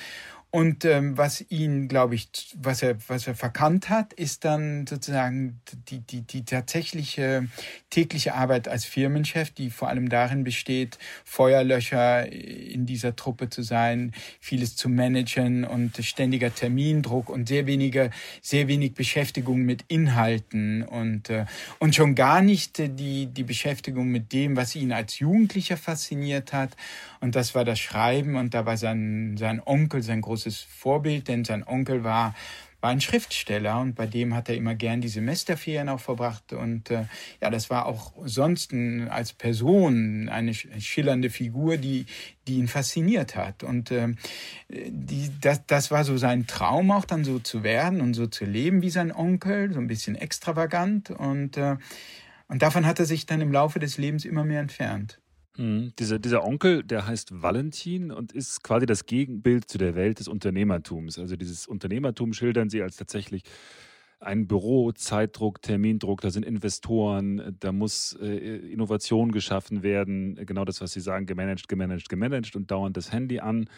[0.49, 5.59] Und ähm, was ihn, glaube ich, was er, was er verkannt hat, ist dann sozusagen
[5.89, 7.47] die, die, die tatsächliche
[7.89, 14.13] tägliche Arbeit als Firmenchef, die vor allem darin besteht, Feuerlöscher in dieser Truppe zu sein,
[14.39, 18.09] vieles zu managen und ständiger Termindruck und sehr wenige,
[18.41, 21.45] sehr wenig Beschäftigung mit Inhalten und, äh,
[21.79, 26.71] und schon gar nicht die, die Beschäftigung mit dem, was ihn als Jugendlicher fasziniert hat.
[27.19, 31.27] Und das war das Schreiben und da war sein, sein Onkel, sein großer großes Vorbild,
[31.27, 32.35] denn sein Onkel war
[32.79, 36.53] war ein Schriftsteller und bei dem hat er immer gern die Semesterferien auch verbracht.
[36.53, 37.05] Und äh,
[37.41, 38.71] ja, das war auch sonst
[39.09, 42.05] als Person eine schillernde Figur, die
[42.47, 43.63] die ihn fasziniert hat.
[43.63, 44.09] Und äh,
[44.69, 48.45] die das das war so sein Traum auch dann so zu werden und so zu
[48.45, 51.09] leben wie sein Onkel, so ein bisschen extravagant.
[51.09, 51.77] Und äh,
[52.47, 55.19] und davon hat er sich dann im Laufe des Lebens immer mehr entfernt.
[55.57, 55.93] Mhm.
[55.99, 60.27] Dieser, dieser Onkel, der heißt Valentin und ist quasi das Gegenbild zu der Welt des
[60.27, 61.19] Unternehmertums.
[61.19, 63.43] Also dieses Unternehmertum schildern sie als tatsächlich
[64.19, 70.81] ein Büro, Zeitdruck, Termindruck, da sind Investoren, da muss äh, Innovation geschaffen werden, genau das,
[70.81, 73.69] was Sie sagen, gemanagt, gemanagt, gemanagt und dauernd das Handy an.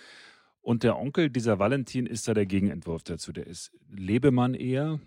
[0.70, 3.32] Und der Onkel, dieser Valentin, ist da der Gegenentwurf dazu.
[3.32, 5.00] Der ist Lebemann eher.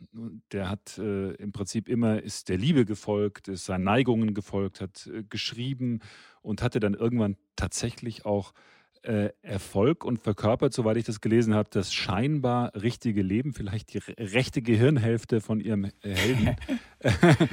[0.51, 5.07] Der hat äh, im Prinzip immer, ist der Liebe gefolgt, ist seinen Neigungen gefolgt, hat
[5.07, 6.01] äh, geschrieben
[6.41, 8.55] und hatte dann irgendwann tatsächlich auch
[9.03, 13.99] äh, Erfolg und verkörpert, soweit ich das gelesen habe, das scheinbar richtige Leben, vielleicht die
[13.99, 16.57] rechte Gehirnhälfte von ihrem äh, Helden.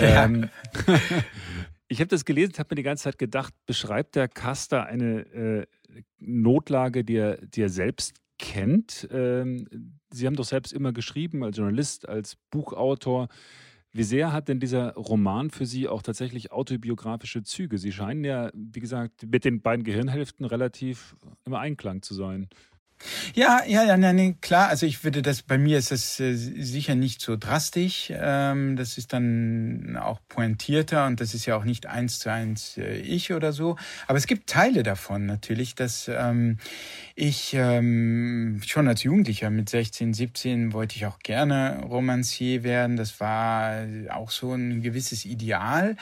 [0.00, 0.48] ähm,
[1.86, 5.66] ich habe das gelesen, habe mir die ganze Zeit gedacht, beschreibt der Caster eine äh,
[6.18, 9.08] Notlage, die er, die er selbst kennt?
[9.10, 9.66] Ähm,
[10.12, 13.28] Sie haben doch selbst immer geschrieben, als Journalist, als Buchautor.
[13.94, 17.76] Wie sehr hat denn dieser Roman für Sie auch tatsächlich autobiografische Züge?
[17.76, 21.14] Sie scheinen ja, wie gesagt, mit den beiden Gehirnhälften relativ
[21.44, 22.48] im Einklang zu sein.
[23.34, 24.68] Ja, ja, ja, nein, klar.
[24.68, 28.12] Also ich würde das, bei mir ist das äh, sicher nicht so drastisch.
[28.14, 32.76] Ähm, das ist dann auch pointierter und das ist ja auch nicht eins zu eins
[32.78, 33.76] äh, ich oder so.
[34.06, 36.58] Aber es gibt Teile davon natürlich, dass ähm,
[37.14, 42.96] ich ähm, schon als Jugendlicher mit 16, 17 wollte ich auch gerne Romancier werden.
[42.96, 45.96] Das war auch so ein gewisses Ideal.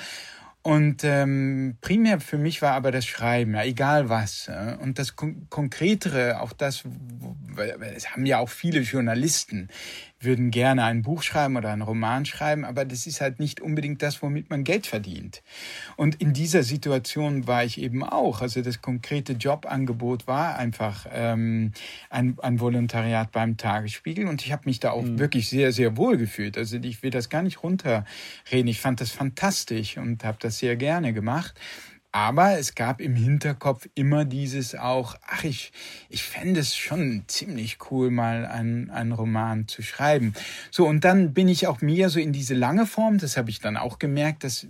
[0.62, 4.50] Und ähm, primär für mich war aber das Schreiben, ja, egal was.
[4.80, 9.68] Und das Kon Konkretere, auch das, weil es haben ja auch viele Journalisten,
[10.20, 14.02] würden gerne ein Buch schreiben oder einen Roman schreiben, aber das ist halt nicht unbedingt
[14.02, 15.42] das, womit man Geld verdient.
[15.96, 18.42] Und in dieser Situation war ich eben auch.
[18.42, 21.72] Also das konkrete Jobangebot war einfach ähm,
[22.10, 25.18] ein, ein Volontariat beim Tagesspiegel und ich habe mich da auch mhm.
[25.18, 26.58] wirklich sehr, sehr wohl gefühlt.
[26.58, 28.68] Also ich will das gar nicht runterreden.
[28.68, 31.54] Ich fand das fantastisch und habe das sehr gerne gemacht.
[32.12, 35.72] Aber es gab im Hinterkopf immer dieses auch, ach, ich,
[36.08, 40.34] ich fände es schon ziemlich cool, mal einen, einen Roman zu schreiben.
[40.72, 43.60] So, und dann bin ich auch mehr so in diese lange Form, das habe ich
[43.60, 44.66] dann auch gemerkt, das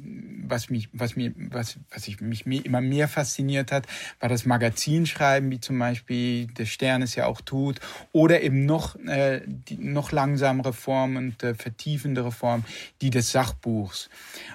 [0.51, 3.87] was mich, was mir, was, was ich mich mir immer mehr fasziniert hat,
[4.19, 7.81] war das Magazinschreiben, wie zum Beispiel der Stern es ja auch tut,
[8.13, 12.65] oder eben noch, äh, die, noch langsamere Form und äh, vertiefendere Form,
[13.01, 14.11] die des Sachbuchs.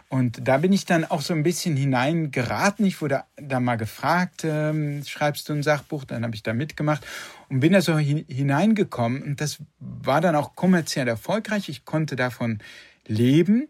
[0.10, 2.75] Und da bin ich dann auch so ein bisschen hineingeraten.
[2.84, 6.04] Ich wurde da mal gefragt, äh, schreibst du ein Sachbuch?
[6.06, 7.06] Dann habe ich da mitgemacht
[7.50, 9.24] und bin da so hineingekommen.
[9.24, 11.70] Und das war dann auch kommerziell erfolgreich.
[11.70, 12.60] Ich konnte davon
[13.08, 13.70] leben.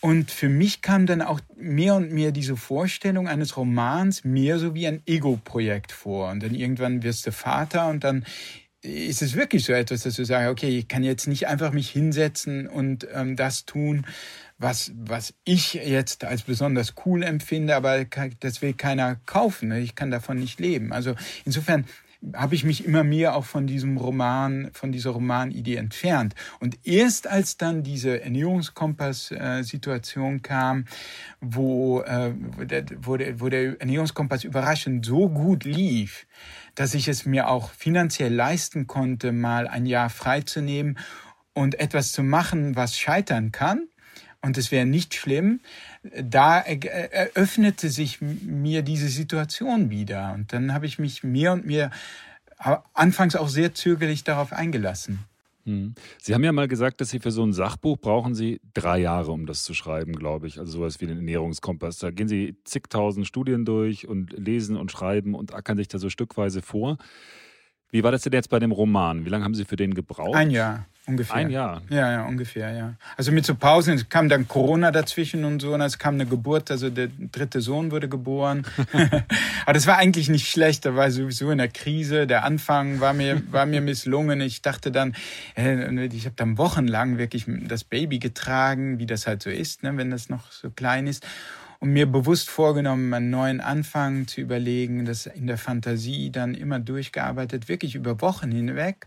[0.00, 4.74] Und für mich kam dann auch mehr und mehr diese Vorstellung eines Romans mehr so
[4.74, 6.30] wie ein Ego-Projekt vor.
[6.30, 8.24] Und dann irgendwann wirst du Vater und dann
[8.82, 11.90] ist es wirklich so etwas, dass du sagst, okay, ich kann jetzt nicht einfach mich
[11.90, 14.06] hinsetzen und ähm, das tun,
[14.58, 18.04] was, was ich jetzt als besonders cool empfinde, aber
[18.40, 19.68] das will keiner kaufen.
[19.68, 19.78] Ne?
[19.80, 20.92] Ich kann davon nicht leben.
[20.92, 21.84] Also insofern
[22.34, 26.34] habe ich mich immer mehr auch von diesem Roman, von dieser Romanidee entfernt.
[26.58, 30.86] Und erst als dann diese Ernährungskompass-Situation kam,
[31.40, 32.64] wo, äh, wo,
[33.16, 36.26] der, wo der Ernährungskompass überraschend so gut lief,
[36.74, 40.98] dass ich es mir auch finanziell leisten konnte, mal ein Jahr freizunehmen
[41.54, 43.86] und etwas zu machen, was scheitern kann,
[44.48, 45.60] und es wäre nicht schlimm,
[46.02, 50.32] da eröffnete sich mir diese Situation wieder.
[50.32, 51.90] Und dann habe ich mich mehr und mehr
[52.94, 55.18] anfangs auch sehr zögerlich darauf eingelassen.
[55.66, 55.94] Hm.
[56.18, 59.32] Sie haben ja mal gesagt, dass Sie für so ein Sachbuch brauchen Sie drei Jahre,
[59.32, 60.58] um das zu schreiben, glaube ich.
[60.58, 61.98] Also sowas wie den Ernährungskompass.
[61.98, 66.08] Da gehen Sie zigtausend Studien durch und lesen und schreiben und ackern sich da so
[66.08, 66.96] stückweise vor.
[67.90, 69.26] Wie war das denn jetzt bei dem Roman?
[69.26, 70.34] Wie lange haben Sie für den gebraucht?
[70.34, 70.86] Ein Jahr.
[71.08, 71.36] Ungefähr.
[71.36, 71.82] Ein Jahr.
[71.88, 72.94] Ja, ja, ungefähr, ja.
[73.16, 76.26] Also mit so Pausen, es kam dann Corona dazwischen und so, und es kam eine
[76.26, 78.66] Geburt, also der dritte Sohn wurde geboren.
[79.64, 82.26] Aber das war eigentlich nicht schlecht, da war sowieso in der Krise.
[82.26, 84.42] Der Anfang war mir, war mir misslungen.
[84.42, 85.14] Ich dachte dann,
[85.56, 89.96] äh, ich habe dann wochenlang wirklich das Baby getragen, wie das halt so ist, ne,
[89.96, 91.26] wenn das noch so klein ist
[91.80, 96.80] und mir bewusst vorgenommen, einen neuen Anfang zu überlegen, das in der Fantasie dann immer
[96.80, 99.06] durchgearbeitet, wirklich über Wochen hinweg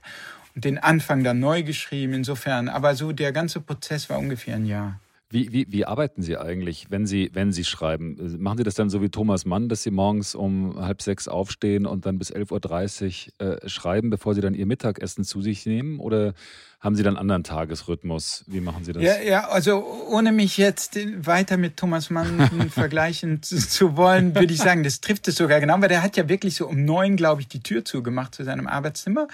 [0.56, 2.14] den Anfang dann neu geschrieben.
[2.14, 5.00] Insofern, aber so der ganze Prozess war ungefähr ein Jahr.
[5.32, 8.18] Wie, wie, wie arbeiten Sie eigentlich, wenn Sie, wenn Sie schreiben?
[8.40, 11.86] Machen Sie das dann so wie Thomas Mann, dass Sie morgens um halb sechs aufstehen
[11.86, 16.02] und dann bis 11.30 Uhr äh, schreiben, bevor Sie dann Ihr Mittagessen zu sich nehmen?
[16.02, 16.34] Oder
[16.82, 18.44] haben Sie dann einen anderen Tagesrhythmus?
[18.48, 19.04] Wie machen Sie das?
[19.04, 24.54] Ja, ja also ohne mich jetzt weiter mit Thomas Mann vergleichen zu, zu, wollen, würde
[24.54, 27.16] ich sagen, das trifft es sogar genau, weil der hat ja wirklich so um neun,
[27.16, 29.30] glaube ich, die Tür zugemacht zu seinem Arbeitszimmer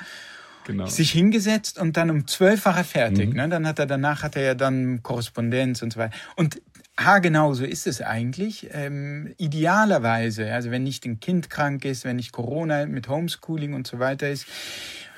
[0.68, 0.86] genau.
[0.86, 3.30] sich hingesetzt und dann um zwölf war er fertig.
[3.30, 3.36] Mhm.
[3.36, 3.50] Ne?
[3.50, 6.16] Dann hat er danach hat er ja dann Korrespondenz und so weiter.
[6.36, 6.62] Und
[7.00, 8.70] Ha, genau so ist es eigentlich.
[8.72, 13.86] Ähm, idealerweise, also wenn nicht ein Kind krank ist, wenn nicht Corona mit Homeschooling und
[13.86, 14.48] so weiter ist,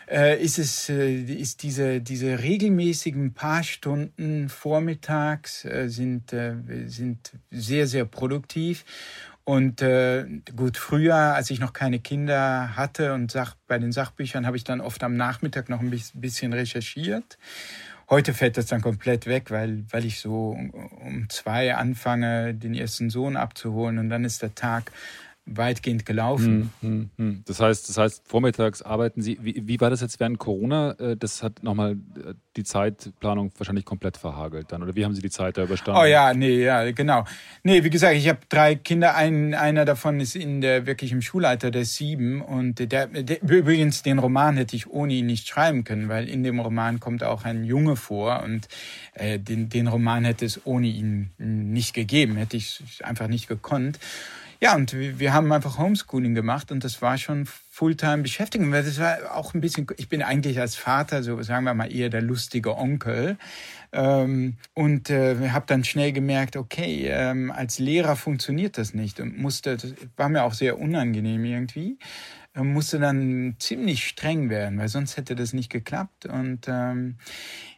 [0.10, 6.56] äh, ist es äh, ist diese diese regelmäßigen paar Stunden vormittags äh, sind äh,
[6.88, 8.84] sind sehr sehr produktiv
[9.50, 14.45] und äh, gut, früher, als ich noch keine Kinder hatte und Sach bei den Sachbüchern,
[14.45, 17.39] habe ich dann oft am Nachmittag noch ein bisschen recherchiert.
[18.12, 23.10] Heute fällt das dann komplett weg, weil, weil ich so um zwei anfange, den ersten
[23.10, 24.91] Sohn abzuholen und dann ist der Tag
[25.58, 26.72] weitgehend gelaufen.
[26.82, 27.43] Hm, hm, hm.
[27.45, 29.38] Das heißt, das heißt, vormittags arbeiten Sie.
[29.41, 30.91] Wie, wie war das jetzt während Corona?
[31.00, 34.84] Äh, das hat nochmal äh, die Zeitplanung wahrscheinlich komplett verhagelt dann.
[34.84, 36.02] Oder wie haben Sie die Zeit da überstanden?
[36.02, 37.26] Oh ja, nee, ja, genau.
[37.64, 39.16] Nee, wie gesagt, ich habe drei Kinder.
[39.16, 42.41] Ein, einer davon ist in der wirklich im Schulalter, der ist sieben.
[42.41, 46.43] Und der, der, übrigens, den Roman hätte ich ohne ihn nicht schreiben können, weil in
[46.43, 48.43] dem Roman kommt auch ein Junge vor.
[48.43, 48.68] Und
[49.14, 54.00] äh, den, den Roman hätte es ohne ihn nicht gegeben, hätte ich einfach nicht gekonnt.
[54.62, 58.70] Ja, und wir haben einfach Homeschooling gemacht und das war schon Fulltime Beschäftigung.
[58.74, 62.10] Das war auch ein bisschen, ich bin eigentlich als Vater, so sagen wir mal, eher
[62.10, 63.38] der lustige Onkel.
[63.93, 69.38] Ähm, und äh, habe dann schnell gemerkt, okay, ähm, als Lehrer funktioniert das nicht und
[69.38, 71.97] musste, das war mir auch sehr unangenehm irgendwie,
[72.53, 76.26] äh, musste dann ziemlich streng werden, weil sonst hätte das nicht geklappt.
[76.26, 77.16] Und ähm,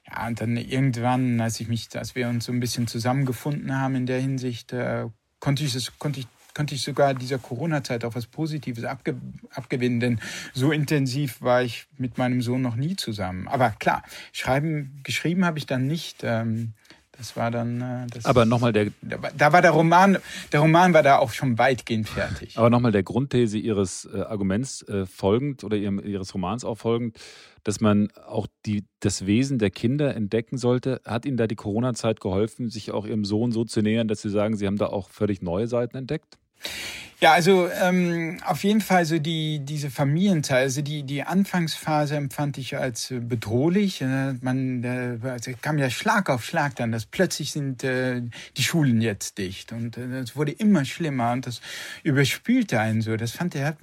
[0.09, 3.93] ja, und dann irgendwann, als ich mich, als wir uns so ein bisschen zusammengefunden haben
[3.93, 5.05] in der Hinsicht, äh,
[5.39, 9.15] konnte ich das, konnte ich könnte ich sogar dieser Corona-Zeit auch was Positives abge
[9.51, 10.19] abgewinnen, denn
[10.53, 13.47] so intensiv war ich mit meinem Sohn noch nie zusammen.
[13.47, 16.23] Aber klar, schreiben, geschrieben habe ich dann nicht.
[16.23, 16.73] Ähm,
[17.21, 17.81] das war dann.
[17.81, 18.87] Äh, das, Aber nochmal der.
[19.01, 20.17] Da war der Roman,
[20.51, 22.57] der Roman war da auch schon weitgehend fertig.
[22.57, 27.19] Aber nochmal der Grundthese Ihres äh, Arguments äh, folgend oder ihrem, Ihres Romans auch folgend,
[27.63, 30.99] dass man auch die, das Wesen der Kinder entdecken sollte.
[31.05, 34.29] Hat Ihnen da die Corona-Zeit geholfen, sich auch Ihrem Sohn so zu nähern, dass Sie
[34.31, 36.39] sagen, Sie haben da auch völlig neue Seiten entdeckt?
[36.65, 37.10] え?
[37.23, 42.57] Ja, also ähm, auf jeden Fall so die diese Familienzahl, also die die Anfangsphase empfand
[42.57, 44.01] ich als äh, bedrohlich.
[44.01, 45.19] Äh, man äh,
[45.61, 48.23] kam ja Schlag auf Schlag dann, dass plötzlich sind äh,
[48.57, 51.61] die Schulen jetzt dicht und es äh, wurde immer schlimmer und das
[52.01, 53.15] überspülte einen so.
[53.15, 53.77] Das fand er hat,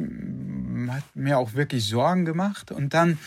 [0.88, 3.18] hat mir auch wirklich Sorgen gemacht und dann,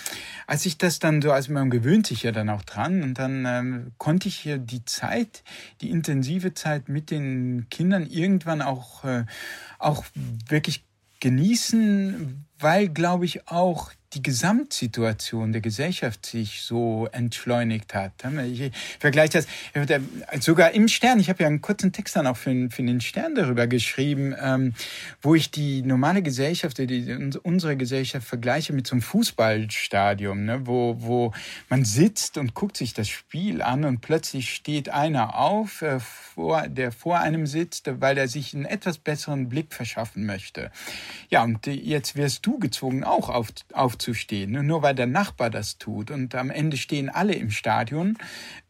[0.45, 3.45] als ich das dann so, also man gewöhnt sich ja dann auch dran und dann
[3.47, 5.41] ähm, konnte ich hier die Zeit,
[5.79, 9.23] die intensive Zeit mit den Kindern irgendwann auch äh,
[9.83, 10.05] auch
[10.47, 10.85] wirklich
[11.19, 18.11] genießen, weil, glaube ich, auch die Gesamtsituation der Gesellschaft sich so entschleunigt hat.
[18.51, 19.47] Ich vergleiche das
[20.43, 21.19] sogar im Stern.
[21.19, 24.73] Ich habe ja einen kurzen Text dann auch für, für den Stern darüber geschrieben, ähm,
[25.21, 30.97] wo ich die normale Gesellschaft, die, unsere Gesellschaft vergleiche mit so einem Fußballstadion, ne, wo,
[30.99, 31.33] wo
[31.69, 35.99] man sitzt und guckt sich das Spiel an und plötzlich steht einer auf, äh,
[36.67, 40.71] der vor einem sitzt, weil er sich einen etwas besseren Blick verschaffen möchte.
[41.29, 45.77] Ja, und jetzt wirst du gezwungen, auch auf, auf aufzustehen, nur weil der Nachbar das
[45.77, 46.11] tut.
[46.11, 48.17] Und am Ende stehen alle im Stadion,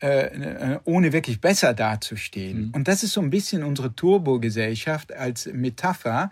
[0.02, 2.68] äh, äh, ohne wirklich besser dazustehen.
[2.68, 2.72] Mhm.
[2.74, 6.32] Und das ist so ein bisschen unsere Turbo-Gesellschaft als Metapher.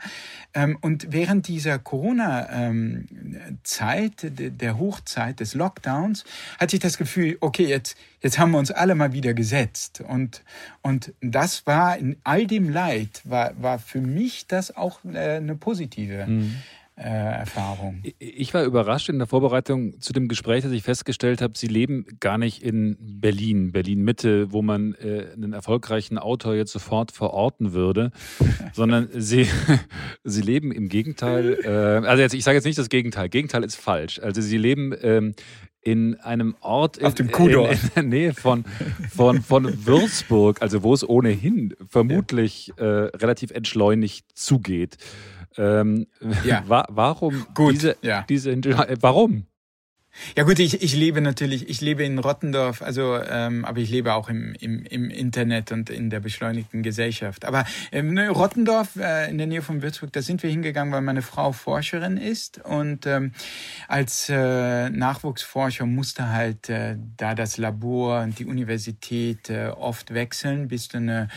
[0.53, 6.25] Ähm, und während dieser Corona-Zeit, ähm, der Hochzeit des Lockdowns,
[6.59, 10.03] hatte ich das Gefühl, okay, jetzt, jetzt haben wir uns alle mal wieder gesetzt.
[10.05, 10.43] Und,
[10.81, 15.55] und das war in all dem Leid, war, war für mich das auch äh, eine
[15.55, 16.25] positive.
[16.27, 16.57] Mhm
[17.03, 18.01] Erfahrung.
[18.19, 22.05] Ich war überrascht in der Vorbereitung zu dem Gespräch, dass ich festgestellt habe, Sie leben
[22.19, 27.73] gar nicht in Berlin, Berlin Mitte, wo man äh, einen erfolgreichen Autor jetzt sofort verorten
[27.73, 28.11] würde,
[28.73, 29.47] sondern Sie,
[30.23, 33.75] Sie leben im Gegenteil, äh, also jetzt, ich sage jetzt nicht das Gegenteil, Gegenteil ist
[33.75, 34.19] falsch.
[34.19, 35.35] Also Sie leben ähm,
[35.81, 38.65] in einem Ort in, in, in, der Nähe von,
[39.09, 44.97] von, von Würzburg, also wo es ohnehin vermutlich äh, relativ entschleunigt zugeht.
[45.57, 46.07] Ähm,
[46.43, 46.63] ja.
[46.67, 48.25] wa warum Gut, diese, ja.
[48.27, 49.45] diese äh, warum?
[50.35, 54.13] Ja gut, ich, ich lebe natürlich, ich lebe in Rottendorf, also ähm, aber ich lebe
[54.13, 57.45] auch im, im, im Internet und in der beschleunigten Gesellschaft.
[57.45, 61.01] Aber ähm, ne, Rottendorf äh, in der Nähe von Würzburg, da sind wir hingegangen, weil
[61.01, 63.33] meine Frau Forscherin ist und ähm,
[63.87, 70.67] als äh, Nachwuchsforscher musste halt äh, da das Labor und die Universität äh, oft wechseln,
[70.67, 71.29] bis du eine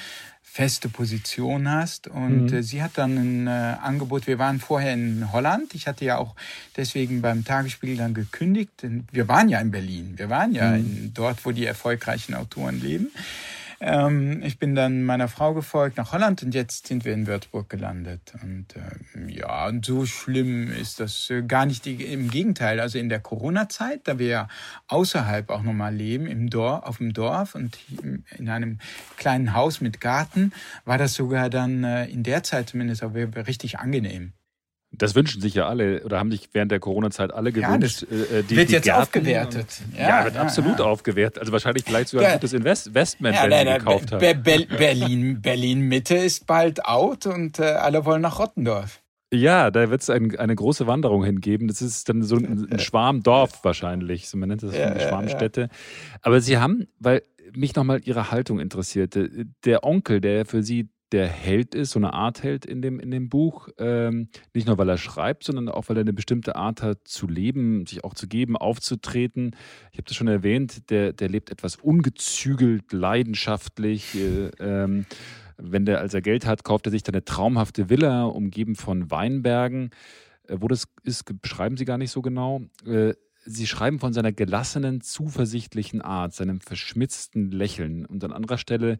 [0.52, 2.08] feste Position hast.
[2.08, 2.58] Und mhm.
[2.58, 4.26] äh, sie hat dann ein äh, Angebot.
[4.26, 5.74] Wir waren vorher in Holland.
[5.74, 6.34] Ich hatte ja auch
[6.76, 8.70] deswegen beim Tagesspiegel dann gekündigt.
[8.82, 10.12] Denn wir waren ja in Berlin.
[10.16, 10.76] Wir waren ja mhm.
[10.76, 13.10] in, dort, wo die erfolgreichen Autoren leben.
[13.84, 17.68] Ähm, ich bin dann meiner Frau gefolgt nach Holland und jetzt sind wir in Würzburg
[17.68, 18.32] gelandet.
[18.40, 21.84] Und äh, ja, und so schlimm ist das äh, gar nicht.
[21.86, 24.48] Im Gegenteil, also in der Corona-Zeit, da wir ja
[24.86, 27.76] außerhalb auch nochmal leben, im Dorf, auf dem Dorf und
[28.38, 28.78] in einem
[29.16, 30.52] kleinen Haus mit Garten,
[30.84, 34.32] war das sogar dann äh, in der Zeit zumindest auch richtig angenehm.
[34.94, 38.06] Das wünschen sich ja alle oder haben sich während der Corona-Zeit alle gewünscht.
[38.10, 39.66] Ja, äh, die, wird die jetzt Gärten, aufgewertet.
[39.96, 41.38] Ja, ja wird ja, absolut aufgewertet.
[41.38, 44.42] Also wahrscheinlich vielleicht sogar ein gutes Investment, wenn sie gekauft haben.
[44.42, 49.02] Berlin, Berlin Mitte ist bald out und äh, alle wollen nach Rottendorf.
[49.32, 51.66] Ja, da wird es ein, eine große Wanderung hingeben.
[51.66, 54.28] Das ist dann so ein, ein Schwarmdorf wahrscheinlich.
[54.28, 55.70] So, man nennt das eine Schwarmstätte.
[56.20, 57.22] Aber Sie haben, weil
[57.54, 62.14] mich nochmal Ihre Haltung interessierte, der Onkel, der für Sie der Held ist, so eine
[62.14, 63.68] Art Held in dem, in dem Buch.
[63.78, 67.28] Ähm, nicht nur, weil er schreibt, sondern auch, weil er eine bestimmte Art hat zu
[67.28, 69.54] leben, sich auch zu geben, aufzutreten.
[69.92, 74.14] Ich habe das schon erwähnt, der, der lebt etwas ungezügelt, leidenschaftlich.
[74.14, 75.06] Äh, ähm,
[75.58, 79.10] wenn der, als er Geld hat, kauft er sich dann eine traumhafte Villa, umgeben von
[79.10, 79.90] Weinbergen.
[80.48, 82.62] Äh, wo das ist, beschreiben sie gar nicht so genau.
[82.86, 88.06] Äh, Sie schreiben von seiner gelassenen, zuversichtlichen Art, seinem verschmitzten Lächeln.
[88.06, 88.98] Und an anderer Stelle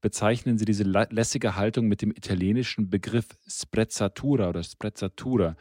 [0.00, 5.56] bezeichnen Sie diese lässige Haltung mit dem italienischen Begriff Sprezzatura oder Sprezzatura.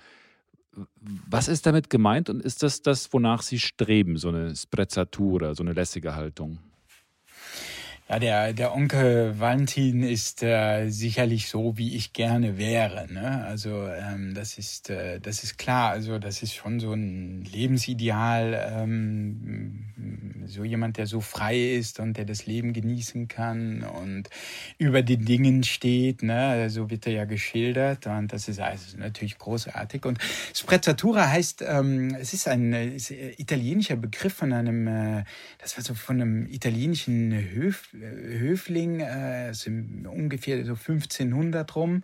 [1.28, 5.64] Was ist damit gemeint und ist das das, wonach Sie streben, so eine Sprezzatura, so
[5.64, 6.60] eine lässige Haltung?
[8.10, 13.08] Ja, der, der Onkel Valentin ist äh, sicherlich so, wie ich gerne wäre.
[13.12, 13.46] Ne?
[13.46, 15.92] Also ähm, das ist äh, das ist klar.
[15.92, 18.74] Also das ist schon so ein Lebensideal.
[18.74, 19.86] Ähm,
[20.48, 24.30] so jemand, der so frei ist und der das Leben genießen kann und
[24.78, 26.24] über den Dingen steht.
[26.24, 26.70] Ne?
[26.70, 30.06] So wird er ja geschildert und das ist also natürlich großartig.
[30.06, 30.20] Und
[30.54, 35.24] Sprezzatura heißt, ähm, es ist ein ist italienischer Begriff von einem, äh,
[35.60, 42.04] das war so von einem italienischen Höf Höfling, äh, sind ungefähr so 1500 rum.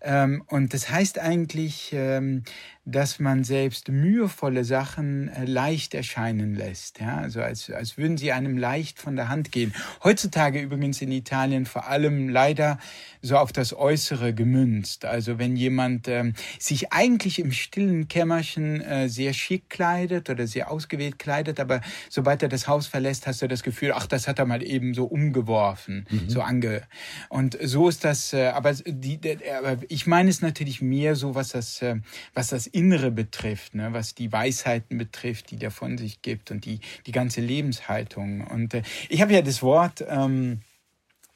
[0.00, 2.42] Ähm, und das heißt eigentlich, ähm,
[2.86, 7.00] dass man selbst mühevolle Sachen äh, leicht erscheinen lässt.
[7.00, 7.16] Ja?
[7.16, 9.74] Also als, als würden sie einem leicht von der Hand gehen.
[10.02, 12.78] Heutzutage übrigens in Italien vor allem leider
[13.22, 15.06] so auf das Äußere gemünzt.
[15.06, 20.70] Also wenn jemand ähm, sich eigentlich im stillen Kämmerchen äh, sehr schick kleidet oder sehr
[20.70, 21.80] ausgewählt kleidet, aber
[22.10, 24.92] sobald er das Haus verlässt, hast du das Gefühl, ach, das hat er mal eben
[24.92, 26.28] so umgeworfen, mhm.
[26.28, 26.82] so ange.
[27.30, 28.34] Und so ist das.
[28.34, 29.18] Äh, aber die,
[29.56, 31.96] aber ich meine es natürlich mehr so, was das, äh,
[32.34, 33.92] was das Innere betrifft, ne?
[33.92, 38.40] was die Weisheiten betrifft, die der von sich gibt und die, die ganze Lebenshaltung.
[38.42, 40.60] Und äh, ich habe ja das Wort, ähm,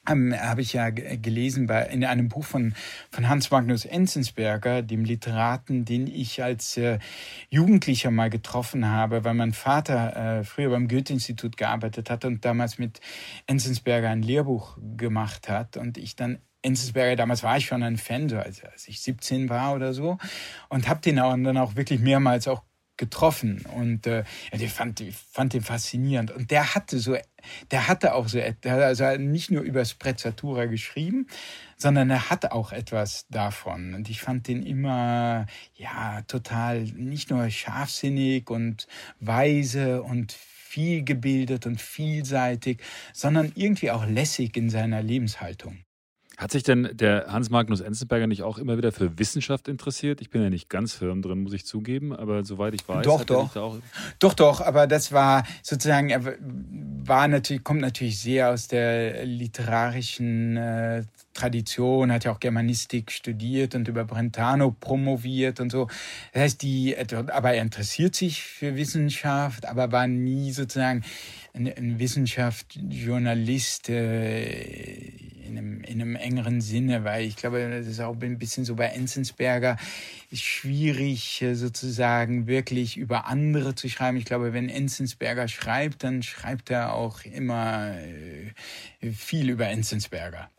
[0.07, 2.73] ähm, habe ich ja gelesen bei, in einem Buch von,
[3.11, 6.99] von Hans Magnus Enzensberger, dem Literaten, den ich als äh,
[7.49, 12.77] Jugendlicher mal getroffen habe, weil mein Vater äh, früher beim Goethe-Institut gearbeitet hat und damals
[12.77, 12.99] mit
[13.47, 18.29] Enzensberger ein Lehrbuch gemacht hat und ich dann Enzensberger, damals war ich schon ein Fan,
[18.29, 20.17] so als, als ich 17 war oder so,
[20.69, 22.63] und habe den auch, dann auch wirklich mehrmals auch
[22.99, 23.65] getroffen.
[23.75, 26.29] Und äh, ich fand, ich fand den faszinierend.
[26.29, 27.17] Und der hatte so,
[27.71, 31.25] der hatte auch so, der hat also nicht nur über Sprezzatura geschrieben,
[31.77, 33.95] sondern er hatte auch etwas davon.
[33.95, 38.87] Und ich fand den immer ja total nicht nur scharfsinnig und
[39.19, 42.81] weise und viel gebildet und vielseitig,
[43.13, 45.79] sondern irgendwie auch lässig in seiner Lebenshaltung.
[46.39, 50.21] Hat sich denn der Hans Magnus Enzensberger nicht auch immer wieder für Wissenschaft interessiert?
[50.21, 53.25] Ich bin ja nicht ganz firm drin, muss ich zugeben, aber soweit ich weiß, doch,
[53.25, 53.53] doch.
[53.53, 53.73] Da
[54.19, 60.55] doch, doch, aber das war sozusagen, er war natürlich, kommt natürlich sehr aus der literarischen
[60.55, 61.03] äh,
[61.39, 65.87] Tradition, hat ja auch Germanistik studiert und über Brentano promoviert und so.
[66.33, 71.03] Das heißt, die, aber er interessiert sich für Wissenschaft, aber war nie sozusagen
[71.53, 73.89] ein, ein Wissenschaftsjournalist.
[73.89, 78.65] Äh, in einem, in einem engeren Sinne, weil ich glaube, das ist auch ein bisschen
[78.65, 79.77] so bei Enzensberger
[80.31, 84.17] schwierig äh, sozusagen wirklich über andere zu schreiben.
[84.17, 90.49] Ich glaube, wenn Enzensberger schreibt, dann schreibt er auch immer äh, viel über Enzensberger.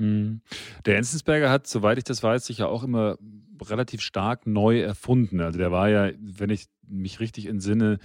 [0.00, 0.40] Hm.
[0.86, 3.18] Der Enzensberger hat, soweit ich das weiß, sich ja auch immer
[3.62, 5.40] relativ stark neu erfunden.
[5.40, 7.98] Also der war ja, wenn ich mich richtig entsinne,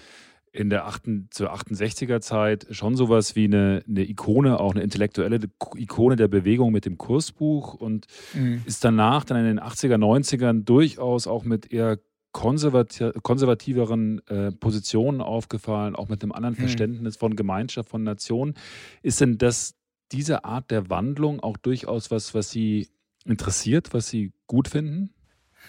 [0.51, 5.39] in der 8, zur 68er Zeit schon sowas wie eine, eine Ikone, auch eine intellektuelle
[5.75, 8.61] Ikone der Bewegung mit dem Kursbuch und mhm.
[8.65, 11.99] ist danach dann in den 80er, 90ern durchaus auch mit eher
[12.31, 16.59] konservati konservativeren äh, Positionen aufgefallen, auch mit einem anderen mhm.
[16.59, 18.55] Verständnis von Gemeinschaft, von Nation.
[19.01, 19.75] Ist denn das,
[20.11, 22.89] diese Art der Wandlung auch durchaus was, was Sie
[23.25, 25.15] interessiert, was Sie gut finden?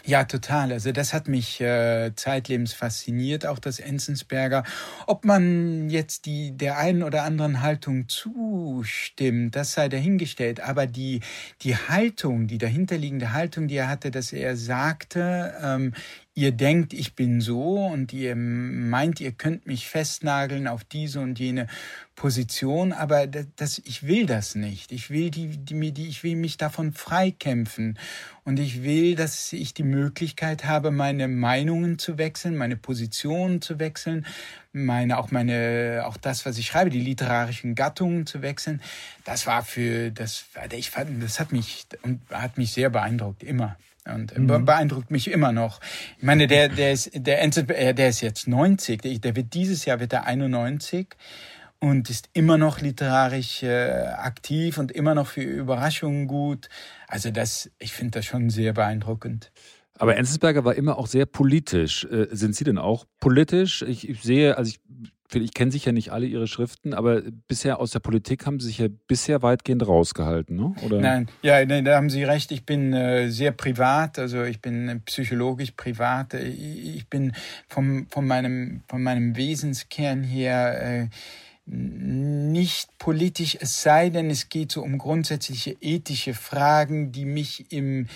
[0.05, 0.73] Ja, total.
[0.73, 4.63] Also das hat mich äh, zeitlebens fasziniert, auch das Enzensberger.
[5.07, 10.61] Ob man jetzt die der einen oder anderen Haltung zustimmt, das sei dahingestellt.
[10.61, 11.21] Aber die
[11.63, 15.95] die Haltung, die dahinterliegende Haltung, die er hatte, dass er sagte, ähm,
[16.37, 21.39] ihr denkt, ich bin so und ihr meint, ihr könnt mich festnageln auf diese und
[21.39, 21.67] jene
[22.15, 24.93] Position, aber das, ich will das nicht.
[24.93, 27.99] Ich will die, die, die, ich will mich davon freikämpfen
[28.45, 33.79] und ich will, dass ich die Möglichkeit habe, meine Meinungen zu wechseln, meine Positionen zu
[33.79, 34.27] wechseln,
[34.75, 38.83] meine auch meine auch das, was ich schreibe, die literarischen Gattungen zu wechseln.
[39.25, 41.87] Das war für das, ich fand, das hat mich
[42.31, 44.65] hat mich sehr beeindruckt immer und mhm.
[44.65, 45.81] beeindruckt mich immer noch.
[46.19, 50.01] Ich meine, der, der ist, der, äh, der ist jetzt 90, der wird dieses Jahr
[50.01, 51.09] wird er 91
[51.79, 56.69] und ist immer noch literarisch äh, aktiv und immer noch für Überraschungen gut.
[57.09, 59.53] Also das, ich finde das schon sehr beeindruckend.
[59.99, 62.05] Aber Enzensberger war immer auch sehr politisch.
[62.05, 63.83] Äh, sind Sie denn auch politisch?
[63.83, 64.81] Ich, ich sehe, also ich
[65.33, 68.79] ich kenne sicher nicht alle Ihre Schriften, aber bisher aus der Politik haben Sie sich
[68.79, 70.75] ja bisher weitgehend rausgehalten, ne?
[70.85, 71.01] Oder?
[71.01, 72.53] Nein, ja, da haben Sie recht.
[72.53, 76.35] Ich bin äh, sehr privat, also ich bin psychologisch privat.
[76.35, 77.33] Ich bin
[77.69, 81.09] vom, von, meinem, von meinem Wesenskern her äh,
[81.69, 88.07] nicht politisch, es sei denn, es geht so um grundsätzliche ethische Fragen, die mich im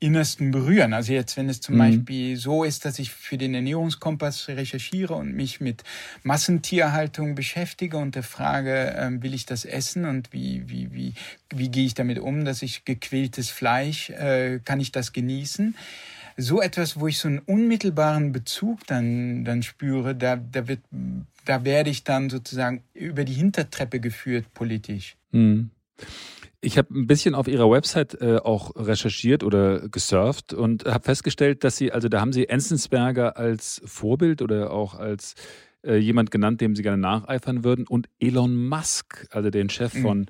[0.00, 0.92] Innersten berühren.
[0.94, 1.78] Also jetzt, wenn es zum mhm.
[1.78, 5.84] Beispiel so ist, dass ich für den Ernährungskompass recherchiere und mich mit
[6.22, 11.14] Massentierhaltung beschäftige und der Frage, äh, will ich das essen und wie, wie, wie,
[11.54, 15.76] wie gehe ich damit um, dass ich gequältes Fleisch, äh, kann ich das genießen?
[16.36, 20.80] so etwas, wo ich so einen unmittelbaren Bezug dann, dann spüre, da, da wird
[21.44, 25.16] da werde ich dann sozusagen über die Hintertreppe geführt politisch.
[25.32, 25.70] Hm.
[26.62, 31.64] Ich habe ein bisschen auf Ihrer Website äh, auch recherchiert oder gesurft und habe festgestellt,
[31.64, 35.36] dass Sie, also da haben Sie Enzensberger als Vorbild oder auch als
[35.82, 40.02] äh, jemand genannt, dem Sie gerne nacheifern würden und Elon Musk, also den Chef mhm.
[40.02, 40.26] von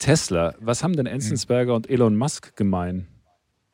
[0.00, 0.54] Tesla.
[0.58, 1.06] Was haben denn.
[1.06, 1.76] Enzensberger mhm.
[1.76, 3.06] und Elon Musk gemein?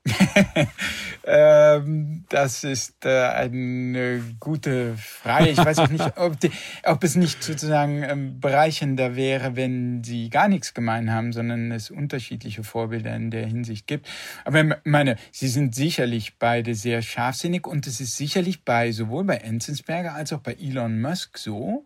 [1.24, 5.50] ähm, das ist äh, eine gute Frage.
[5.50, 6.50] Ich weiß auch nicht, ob, die,
[6.84, 11.90] ob es nicht sozusagen ähm, bereichernder wäre, wenn sie gar nichts gemein haben, sondern es
[11.90, 14.08] unterschiedliche Vorbilder in der Hinsicht gibt.
[14.44, 19.24] Aber ich meine, sie sind sicherlich beide sehr scharfsinnig und es ist sicherlich bei sowohl
[19.24, 21.84] bei Enzensberger als auch bei Elon Musk so,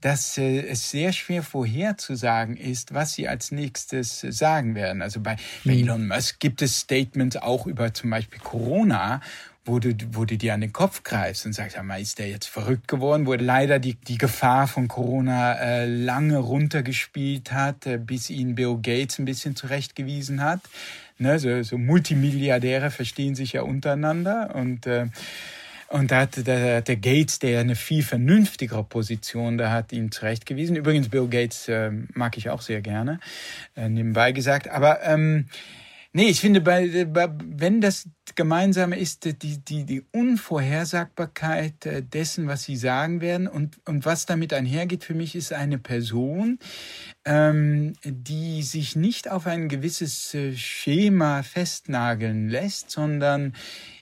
[0.00, 5.02] dass äh, es sehr schwer vorherzusagen ist, was sie als nächstes sagen werden.
[5.02, 5.78] Also bei, bei mhm.
[5.78, 9.20] Elon Musk gibt es Statements auch über zum Beispiel Corona,
[9.66, 12.46] wo du, wo du dir an den Kopf greifst und sagst, ja, ist der jetzt
[12.46, 18.30] verrückt geworden, wo leider die, die Gefahr von Corona äh, lange runtergespielt hat, äh, bis
[18.30, 20.60] ihn Bill Gates ein bisschen zurechtgewiesen hat.
[21.18, 25.06] Ne, so, so Multimilliardäre verstehen sich ja untereinander und äh,
[25.88, 30.76] und da hat der, der Gates, der eine viel vernünftigere Position da hat, ihn zurechtgewiesen.
[30.76, 33.20] Übrigens, Bill Gates äh, mag ich auch sehr gerne,
[33.76, 34.68] äh, nebenbei gesagt.
[34.68, 35.46] Aber ähm,
[36.12, 42.48] nee, ich finde, bei, bei, wenn das Gemeinsame ist, die, die, die Unvorhersagbarkeit äh, dessen,
[42.48, 46.58] was sie sagen werden und, und was damit einhergeht, für mich ist eine Person,
[47.24, 53.54] ähm, die sich nicht auf ein gewisses äh, Schema festnageln lässt, sondern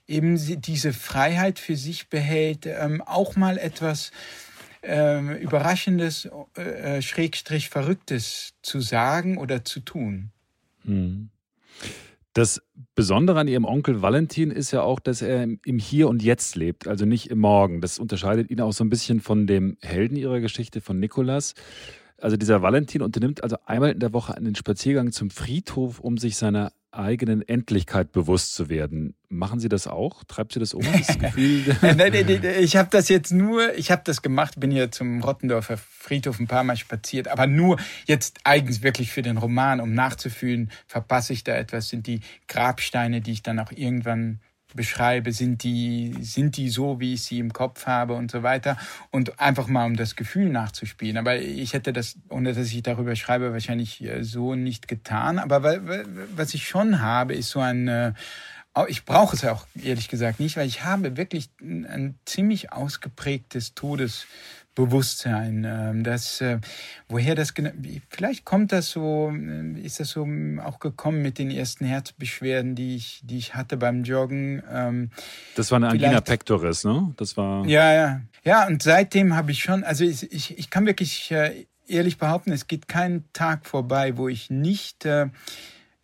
[0.06, 4.12] eben diese Freiheit für sich behält, ähm, auch mal etwas
[4.82, 10.30] ähm, Überraschendes, äh, Schrägstrich Verrücktes zu sagen oder zu tun.
[10.84, 11.30] Hm.
[12.34, 12.60] Das
[12.96, 16.88] Besondere an Ihrem Onkel Valentin ist ja auch, dass er im Hier und Jetzt lebt,
[16.88, 17.80] also nicht im Morgen.
[17.80, 21.54] Das unterscheidet ihn auch so ein bisschen von dem Helden Ihrer Geschichte, von Nikolas.
[22.18, 26.36] Also dieser Valentin unternimmt also einmal in der Woche einen Spaziergang zum Friedhof, um sich
[26.36, 29.14] seiner eigenen Endlichkeit bewusst zu werden.
[29.28, 30.24] Machen Sie das auch?
[30.24, 31.76] Treibt Sie das um, das Gefühl?
[31.82, 35.22] nein, nein, nein, ich habe das jetzt nur, ich habe das gemacht, bin hier zum
[35.22, 39.94] Rottendorfer Friedhof ein paar Mal spaziert, aber nur jetzt eigens wirklich für den Roman, um
[39.94, 44.40] nachzufühlen, verpasse ich da etwas, sind die Grabsteine, die ich dann auch irgendwann
[44.74, 48.76] beschreibe, sind die, sind die so, wie ich sie im Kopf habe und so weiter.
[49.10, 51.16] Und einfach mal, um das Gefühl nachzuspielen.
[51.16, 55.38] Aber ich hätte das, ohne dass ich darüber schreibe, wahrscheinlich äh, so nicht getan.
[55.38, 55.80] Aber
[56.36, 58.12] was ich schon habe, ist so ein, äh,
[58.88, 64.26] ich brauche es auch ehrlich gesagt nicht, weil ich habe wirklich ein ziemlich ausgeprägtes Todes
[64.74, 65.64] Bewusstsein.
[65.66, 66.58] Ähm, das, äh,
[67.08, 67.70] woher das genau,
[68.08, 70.26] vielleicht kommt das so, äh, ist das so
[70.64, 74.62] auch gekommen mit den ersten Herzbeschwerden, die ich, die ich hatte beim Joggen.
[74.70, 75.10] Ähm,
[75.54, 77.14] das war eine Angina pectoris, ne?
[77.16, 77.66] Das war.
[77.66, 78.20] Ja, ja.
[78.44, 82.52] Ja, und seitdem habe ich schon, also ich, ich, ich kann wirklich äh, ehrlich behaupten,
[82.52, 85.06] es geht kein Tag vorbei, wo ich nicht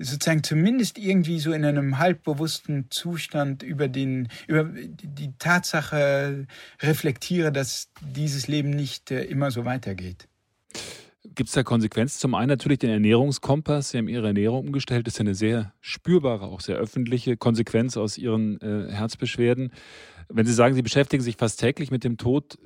[0.01, 6.47] sozusagen zumindest irgendwie so in einem halbbewussten Zustand über den über die Tatsache
[6.81, 10.27] reflektiere, dass dieses Leben nicht äh, immer so weitergeht.
[11.23, 12.19] Gibt es da Konsequenzen?
[12.19, 13.91] Zum einen natürlich den Ernährungskompass.
[13.91, 15.07] Sie haben Ihre Ernährung umgestellt.
[15.07, 19.71] Das ist eine sehr spürbare, auch sehr öffentliche Konsequenz aus Ihren äh, Herzbeschwerden.
[20.29, 22.59] Wenn Sie sagen, Sie beschäftigen sich fast täglich mit dem Tod,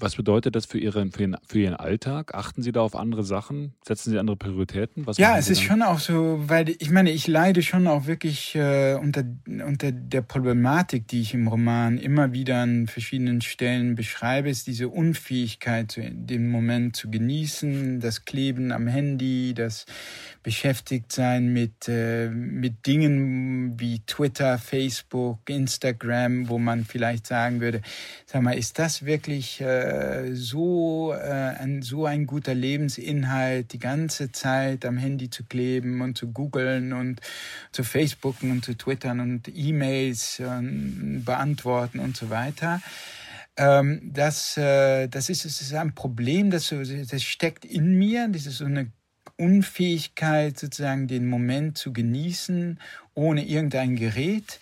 [0.00, 2.34] was bedeutet das für Ihren, für Ihren, für Ihren Alltag?
[2.34, 3.74] Achten Sie da auf andere Sachen?
[3.86, 5.06] Setzen Sie andere Prioritäten?
[5.06, 8.54] Was ja, es ist schon auch so, weil ich meine, ich leide schon auch wirklich
[8.54, 14.48] äh, unter, unter der Problematik, die ich im Roman immer wieder an verschiedenen Stellen beschreibe,
[14.48, 19.86] ist diese Unfähigkeit, den Moment zu genießen, das Kleben am Handy, das
[20.42, 27.82] beschäftigt sein mit, äh, mit Dingen wie Twitter, Facebook, Instagram, wo man vielleicht sagen würde,
[28.26, 29.89] sag mal, ist das wirklich äh,
[30.34, 36.16] so, äh, ein, so ein guter Lebensinhalt, die ganze Zeit am Handy zu kleben und
[36.16, 37.20] zu googeln und
[37.72, 40.60] zu Facebooken und zu Twittern und E-Mails äh,
[41.24, 42.80] beantworten und so weiter
[43.56, 46.72] ähm, das, äh, das, ist, das ist ein Problem, das,
[47.10, 48.28] das steckt in mir.
[48.28, 48.90] Das ist so eine
[49.36, 52.78] Unfähigkeit, sozusagen den Moment zu genießen
[53.14, 54.60] ohne irgendein Gerät.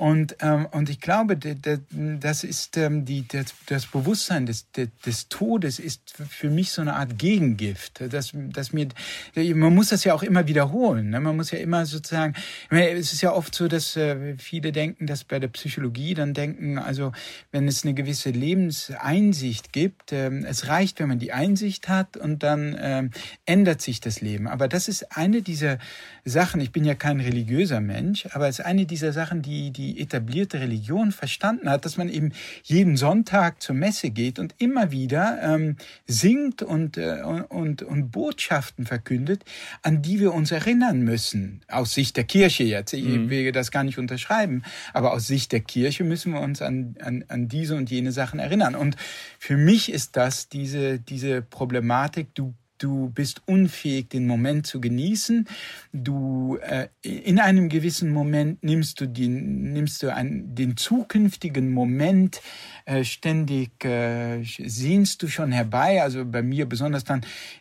[0.00, 5.78] Und, ähm, und ich glaube, das ist ähm, die, das, das Bewusstsein des, des Todes
[5.78, 8.02] ist für mich so eine Art Gegengift.
[8.08, 8.88] Das, das mir,
[9.36, 11.10] man muss das ja auch immer wiederholen.
[11.10, 11.20] Ne?
[11.20, 12.32] Man muss ja immer sozusagen,
[12.70, 16.78] es ist ja oft so, dass äh, viele denken, dass bei der Psychologie dann denken,
[16.78, 17.12] also
[17.52, 22.42] wenn es eine gewisse Lebenseinsicht gibt, äh, es reicht, wenn man die Einsicht hat und
[22.42, 23.10] dann äh,
[23.44, 24.48] ändert sich das Leben.
[24.48, 25.76] Aber das ist eine dieser
[26.24, 29.89] Sachen, ich bin ja kein religiöser Mensch, aber es ist eine dieser Sachen, die die
[29.98, 32.32] etablierte Religion verstanden hat, dass man eben
[32.62, 35.76] jeden Sonntag zur Messe geht und immer wieder ähm,
[36.06, 39.44] singt und, äh, und, und Botschaften verkündet,
[39.82, 41.62] an die wir uns erinnern müssen.
[41.68, 42.92] Aus Sicht der Kirche jetzt.
[42.92, 43.30] Ich mhm.
[43.30, 44.62] will das gar nicht unterschreiben,
[44.92, 48.38] aber aus Sicht der Kirche müssen wir uns an, an, an diese und jene Sachen
[48.38, 48.74] erinnern.
[48.74, 48.96] Und
[49.38, 55.46] für mich ist das diese, diese Problematik, du du bist unfähig, den Moment zu genießen.
[55.92, 62.40] Du äh, in einem gewissen Moment nimmst du den, nimmst du einen, den zukünftigen Moment
[62.86, 66.02] äh, ständig äh, sehnst du schon herbei.
[66.02, 67.20] Also bei mir besonders dann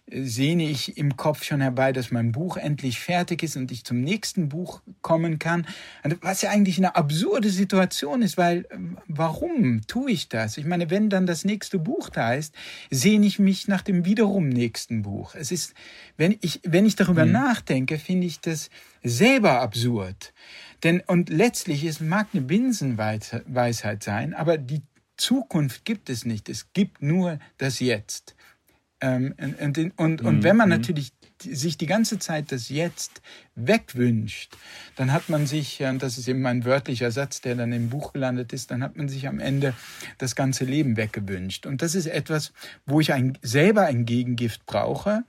[0.09, 3.83] äh, sehne ich im Kopf schon herbei, dass mein Buch endlich fertig ist und ich
[3.83, 5.67] zum nächsten Buch kommen kann.
[6.21, 10.57] Was ja eigentlich eine absurde Situation ist, weil äh, warum tue ich das?
[10.57, 12.55] Ich meine, wenn dann das nächste Buch da ist,
[12.89, 15.08] sehne ich mich nach dem wiederum nächsten Buch.
[15.35, 15.73] Es ist,
[16.17, 17.31] wenn ich, wenn ich darüber mhm.
[17.31, 18.69] nachdenke, finde ich das
[19.03, 20.33] selber absurd.
[20.83, 24.81] Denn, und letztlich, es mag eine Binsenweisheit sein, aber die
[25.17, 26.49] Zukunft gibt es nicht.
[26.49, 28.35] Es gibt nur das Jetzt.
[29.01, 30.75] Ähm, und, und, und, wenn man mhm.
[30.75, 31.11] natürlich
[31.43, 33.21] sich die ganze Zeit das Jetzt
[33.55, 34.55] wegwünscht,
[34.95, 38.13] dann hat man sich, und das ist eben mein wörtlicher Satz, der dann im Buch
[38.13, 39.73] gelandet ist, dann hat man sich am Ende
[40.17, 41.65] das ganze Leben weggewünscht.
[41.65, 42.51] Und das ist etwas,
[42.85, 45.23] wo ich ein, selber ein Gegengift brauche.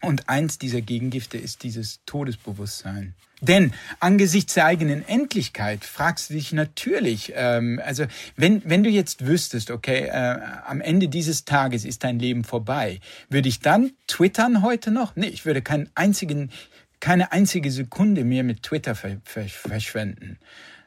[0.00, 3.14] Und eins dieser Gegengifte ist dieses Todesbewusstsein.
[3.42, 9.26] Denn angesichts der eigenen Endlichkeit fragst du dich natürlich, ähm, also wenn, wenn du jetzt
[9.26, 14.62] wüsstest, okay, äh, am Ende dieses Tages ist dein Leben vorbei, würde ich dann twittern
[14.62, 15.16] heute noch?
[15.16, 16.52] Nee, ich würde keinen einzigen,
[17.00, 20.38] keine einzige Sekunde mehr mit Twitter ver ver verschwenden.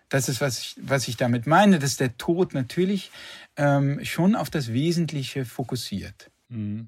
[0.07, 3.11] Das ist, was ich, was ich damit meine, dass der Tod natürlich
[3.57, 6.31] ähm, schon auf das Wesentliche fokussiert.
[6.47, 6.87] Mhm.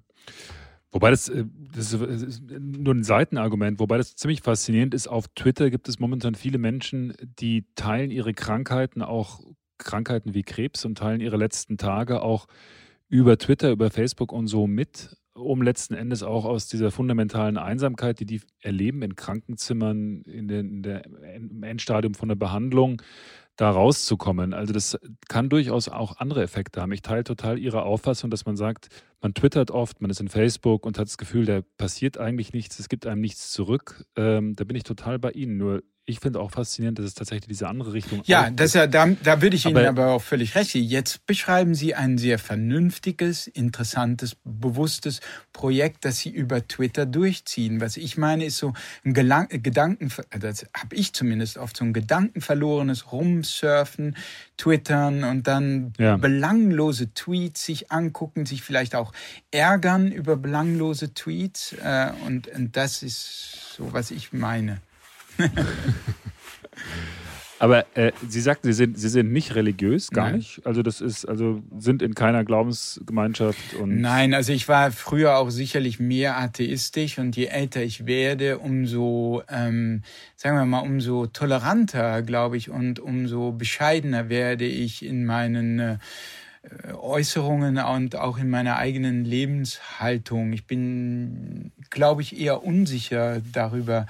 [0.97, 1.45] Wobei das, äh,
[1.75, 5.05] das ist nur ein Seitenargument, wobei das ziemlich faszinierend ist.
[5.05, 9.41] Auf Twitter gibt es momentan viele Menschen, die teilen ihre Krankheiten, auch
[9.77, 12.47] Krankheiten wie Krebs und teilen ihre letzten Tage auch
[13.09, 18.19] über Twitter, über Facebook und so mit, um letzten Endes auch aus dieser fundamentalen Einsamkeit,
[18.19, 23.03] die die erleben in Krankenzimmern, in, den, in der, im Endstadium von der Behandlung,
[23.57, 24.53] da rauszukommen.
[24.53, 24.97] Also das
[25.27, 26.91] kann durchaus auch andere Effekte haben.
[26.91, 28.87] Ich teile total Ihre Auffassung, dass man sagt,
[29.19, 32.79] man twittert oft, man ist in Facebook und hat das Gefühl, da passiert eigentlich nichts,
[32.79, 34.05] es gibt einem nichts zurück.
[34.15, 35.57] Ähm, da bin ich total bei Ihnen.
[35.57, 39.07] Nur ich finde auch faszinierend, dass es tatsächlich diese andere Richtung Ja, das ja, da,
[39.23, 40.73] da würde ich Ihnen aber, aber auch völlig recht.
[40.73, 45.19] Jetzt beschreiben Sie ein sehr vernünftiges, interessantes, bewusstes
[45.51, 47.81] Projekt, das Sie über Twitter durchziehen.
[47.81, 51.91] Was ich meine, ist so ein Gelang Gedanken, das habe ich zumindest oft so ein
[51.91, 54.15] gedankenverlorenes Rumsurfen,
[54.55, 56.15] Twittern und dann ja.
[56.15, 59.11] belanglose Tweets sich angucken, sich vielleicht auch
[59.51, 61.73] ärgern über belanglose Tweets.
[61.73, 64.79] Äh, und, und das ist so, was ich meine.
[67.59, 70.35] Aber äh, Sie sagten, Sie sind, Sie sind nicht religiös, gar Nein.
[70.37, 70.61] nicht.
[70.65, 73.99] Also das ist, also sind in keiner Glaubensgemeinschaft und.
[73.99, 79.41] Nein, also ich war früher auch sicherlich mehr atheistisch und je älter ich werde, umso,
[79.49, 80.03] ähm,
[80.35, 85.97] sagen wir mal, umso toleranter, glaube ich, und umso bescheidener werde ich in meinen äh,
[86.93, 90.53] Äußerungen und auch in meiner eigenen Lebenshaltung.
[90.53, 94.05] Ich bin, glaube ich, eher unsicher darüber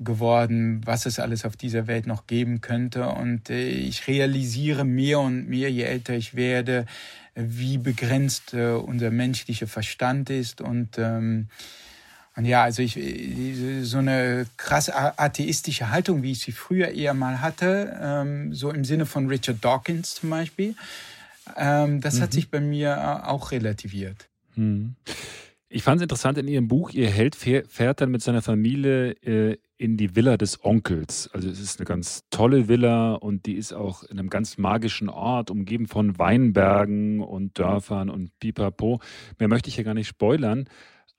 [0.00, 3.08] geworden, was es alles auf dieser Welt noch geben könnte.
[3.08, 6.86] Und äh, ich realisiere mehr und mehr, je älter ich werde,
[7.34, 10.60] wie begrenzt äh, unser menschlicher Verstand ist.
[10.60, 11.48] Und, ähm,
[12.36, 12.98] und ja, also ich,
[13.82, 18.84] so eine krass atheistische Haltung, wie ich sie früher eher mal hatte, ähm, so im
[18.84, 20.76] Sinne von Richard Dawkins zum Beispiel,
[21.56, 22.22] ähm, das mhm.
[22.22, 24.28] hat sich bei mir äh, auch relativiert.
[24.54, 24.94] Mhm.
[25.68, 29.58] Ich fand es interessant in Ihrem Buch, Ihr Held fährt dann mit seiner Familie äh,
[29.78, 31.30] in die Villa des Onkels.
[31.32, 35.08] Also es ist eine ganz tolle Villa und die ist auch in einem ganz magischen
[35.08, 39.00] Ort, umgeben von Weinbergen und Dörfern und Pipapo.
[39.38, 40.68] Mehr möchte ich ja gar nicht spoilern.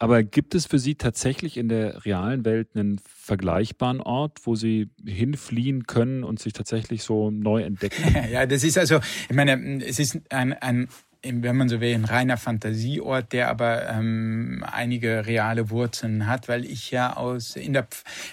[0.02, 4.90] Aber gibt es für Sie tatsächlich in der realen Welt einen vergleichbaren Ort, wo Sie
[5.06, 8.04] hinfliehen können und sich tatsächlich so neu entdecken?
[8.32, 9.00] Ja, das ist also,
[9.30, 10.88] ich meine, es ist ein, ein
[11.24, 16.64] wenn man so will, ein reiner Fantasieort, der aber ähm, einige reale Wurzeln hat, weil
[16.66, 17.88] ich ja aus in der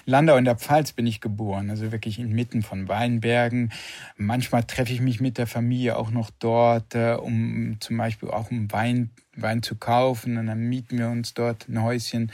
[0.05, 3.73] Landau in der Pfalz bin ich geboren, also wirklich inmitten von Weinbergen.
[4.15, 8.51] Manchmal treffe ich mich mit der Familie auch noch dort, äh, um zum Beispiel auch
[8.51, 9.09] um Wein
[9.39, 12.31] Wein zu kaufen und dann mieten wir uns dort ein Häuschen.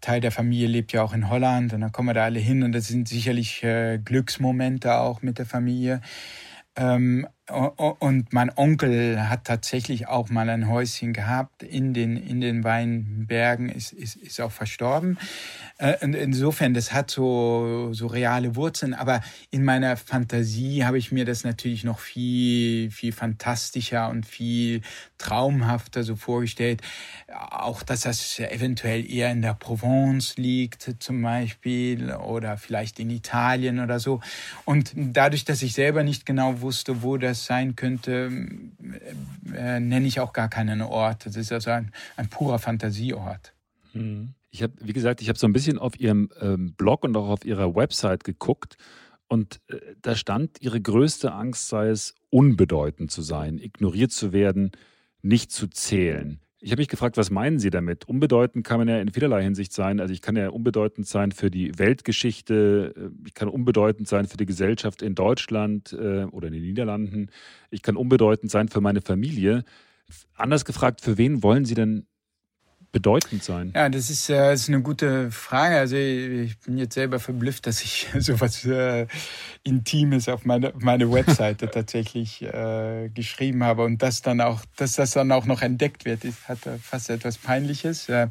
[0.00, 2.62] Teil der Familie lebt ja auch in Holland und dann kommen wir da alle hin
[2.62, 6.00] und das sind sicherlich äh, Glücksmomente auch mit der Familie.
[6.76, 12.64] Ähm, und mein Onkel hat tatsächlich auch mal ein Häuschen gehabt in den, in den
[12.64, 15.16] Weinbergen, ist, ist, ist auch verstorben.
[15.78, 18.94] Äh, und insofern, das hat so, so reale Wurzeln.
[18.94, 19.20] Aber
[19.50, 24.80] in meiner Fantasie habe ich mir das natürlich noch viel, viel fantastischer und viel
[25.18, 26.82] traumhafter so vorgestellt.
[27.32, 33.78] Auch, dass das eventuell eher in der Provence liegt, zum Beispiel, oder vielleicht in Italien
[33.78, 34.20] oder so.
[34.64, 38.30] Und dadurch, dass ich selber nicht genau wusste, wo das sein könnte,
[39.52, 41.26] äh, äh, nenne ich auch gar keinen Ort.
[41.26, 43.52] Das ist also ein, ein purer Fantasieort.
[43.92, 44.34] Hm.
[44.50, 47.28] Ich habe, wie gesagt, ich habe so ein bisschen auf Ihrem ähm, Blog und auch
[47.28, 48.76] auf Ihrer Website geguckt
[49.28, 54.72] und äh, da stand, Ihre größte Angst sei es, unbedeutend zu sein, ignoriert zu werden,
[55.22, 56.40] nicht zu zählen.
[56.60, 58.08] Ich habe mich gefragt, was meinen Sie damit?
[58.08, 60.00] Unbedeutend kann man ja in vielerlei Hinsicht sein.
[60.00, 64.38] Also ich kann ja unbedeutend sein für die Weltgeschichte, äh, ich kann unbedeutend sein für
[64.38, 67.30] die Gesellschaft in Deutschland äh, oder in den Niederlanden,
[67.70, 69.64] ich kann unbedeutend sein für meine Familie.
[70.34, 72.06] Anders gefragt, für wen wollen Sie denn
[72.96, 73.72] bedeutend sein?
[73.74, 75.76] Ja, das ist, äh, das ist eine gute Frage.
[75.76, 79.06] Also ich bin jetzt selber verblüfft, dass ich sowas äh,
[79.64, 85.10] Intimes auf meine, meine Webseite tatsächlich äh, geschrieben habe und das dann auch, dass das
[85.10, 88.08] dann auch noch entdeckt wird, ist, hat fast etwas Peinliches.
[88.08, 88.28] Äh,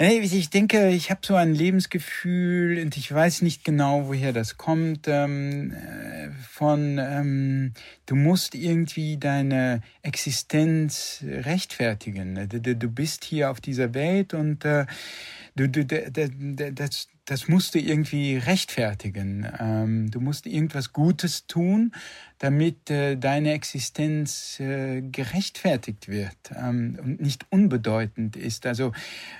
[0.00, 5.06] ich denke, ich habe so ein Lebensgefühl und ich weiß nicht genau, woher das kommt.
[5.06, 6.07] Ähm, äh,
[6.50, 7.72] von ähm,
[8.06, 12.48] du musst irgendwie deine Existenz rechtfertigen.
[12.48, 14.86] Du, du bist hier auf dieser Welt und äh,
[15.58, 19.46] du, du, das, das musst du irgendwie rechtfertigen.
[19.58, 21.92] Ähm, du musst irgendwas Gutes tun,
[22.38, 28.64] damit äh, deine Existenz äh, gerechtfertigt wird ähm, und nicht unbedeutend ist.
[28.64, 28.92] Also,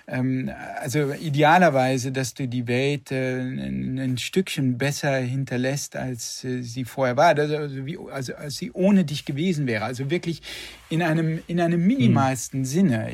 [0.07, 0.51] ähm,
[0.81, 7.39] also idealerweise, dass du die Welt äh, ein, Stückchen besser hinterlässt, als sie vorher war,
[7.39, 9.85] also, also, wie, also als sie ohne dich gewesen wäre.
[9.85, 10.43] Also wirklich
[10.91, 12.65] in einem, in einem minimalsten mhm.
[12.65, 13.11] Sinne.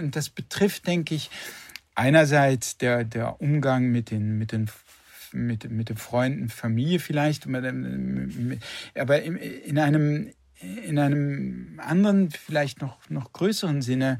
[0.00, 1.30] Und das betrifft, denke ich,
[1.94, 4.68] einerseits der, der Umgang mit den, mit den
[5.34, 10.30] mit, mit den Freunden, Familie vielleicht, aber in einem,
[10.60, 14.18] in einem anderen, vielleicht noch, noch größeren Sinne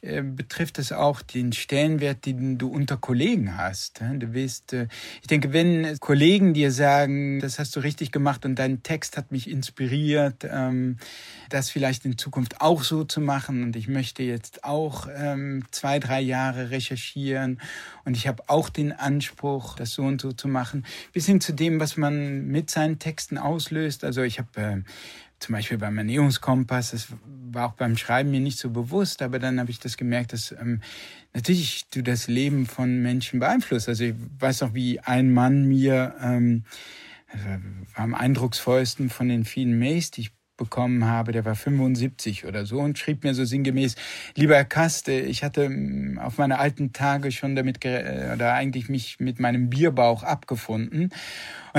[0.00, 4.00] betrifft es auch den Stellenwert, den du unter Kollegen hast.
[4.00, 4.86] Du wirst, äh,
[5.20, 9.32] ich denke, wenn Kollegen dir sagen, das hast du richtig gemacht und dein Text hat
[9.32, 10.98] mich inspiriert, ähm,
[11.48, 15.98] das vielleicht in Zukunft auch so zu machen und ich möchte jetzt auch ähm, zwei,
[15.98, 17.60] drei Jahre recherchieren
[18.04, 21.52] und ich habe auch den Anspruch, das so und so zu machen, bis hin zu
[21.52, 24.04] dem, was man mit seinen Texten auslöst.
[24.04, 24.82] Also ich habe äh,
[25.40, 27.08] zum Beispiel beim Ernährungskompass, das
[27.50, 30.52] war auch beim Schreiben mir nicht so bewusst, aber dann habe ich das gemerkt, dass
[30.52, 30.80] ähm,
[31.32, 33.88] natürlich du das Leben von Menschen beeinflusst.
[33.88, 36.64] Also ich weiß noch, wie ein Mann mir ähm,
[37.94, 42.66] war am eindrucksvollsten von den vielen Mails, die ich bekommen habe, der war 75 oder
[42.66, 43.94] so und schrieb mir so sinngemäß,
[44.34, 48.88] lieber Herr Kaste, ich hatte ähm, auf meine alten Tage schon damit, äh, oder eigentlich
[48.88, 51.10] mich mit meinem Bierbauch abgefunden.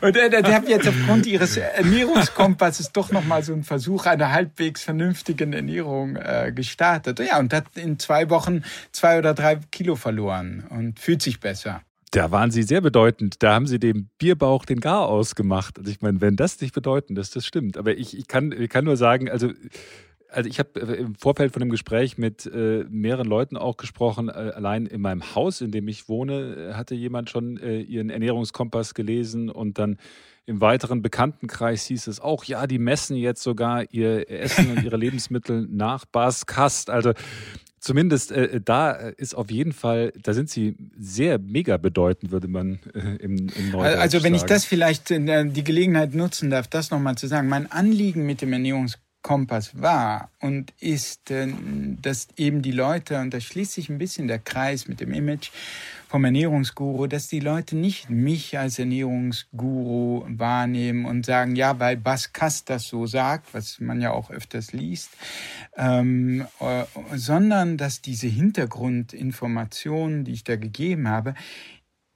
[0.00, 4.30] Und, und der, der hat jetzt aufgrund ihres Ernährungskompasses doch nochmal so einen Versuch einer
[4.30, 7.18] halbwegs vernünftigen Ernährung äh, gestartet.
[7.18, 11.82] Ja, und hat in zwei Wochen zwei oder drei Kilo verloren und fühlt sich besser.
[12.10, 13.42] Da waren Sie sehr bedeutend.
[13.42, 15.78] Da haben Sie dem Bierbauch den Gar ausgemacht.
[15.78, 17.76] Also ich meine, wenn das nicht bedeutend ist, das stimmt.
[17.76, 19.52] Aber ich, ich, kann, ich kann nur sagen, also
[20.30, 24.28] also ich habe äh, im Vorfeld von dem Gespräch mit äh, mehreren Leuten auch gesprochen.
[24.28, 28.94] Äh, allein in meinem Haus, in dem ich wohne, hatte jemand schon äh, ihren Ernährungskompass
[28.94, 29.96] gelesen und dann
[30.46, 34.96] im weiteren Bekanntenkreis hieß es auch, ja, die messen jetzt sogar ihr Essen und ihre
[34.98, 36.88] Lebensmittel nach Bas Kast.
[36.88, 37.12] Also
[37.80, 42.80] zumindest äh, da ist auf jeden Fall, da sind sie sehr mega bedeutend, würde man
[42.94, 44.34] äh, im, im Neudeutsch Also wenn sagen.
[44.34, 47.48] ich das vielleicht äh, die Gelegenheit nutzen darf, das nochmal zu sagen.
[47.48, 51.48] Mein Anliegen mit dem Ernährungskompass war und ist, äh,
[52.00, 55.50] dass eben die Leute, und da schließt sich ein bisschen der Kreis mit dem Image,
[56.08, 62.32] vom Ernährungsguru, dass die Leute nicht mich als Ernährungsguru wahrnehmen und sagen, ja, weil Bas
[62.32, 65.10] Kast das so sagt, was man ja auch öfters liest,
[65.76, 71.34] ähm, äh, sondern dass diese Hintergrundinformationen, die ich da gegeben habe,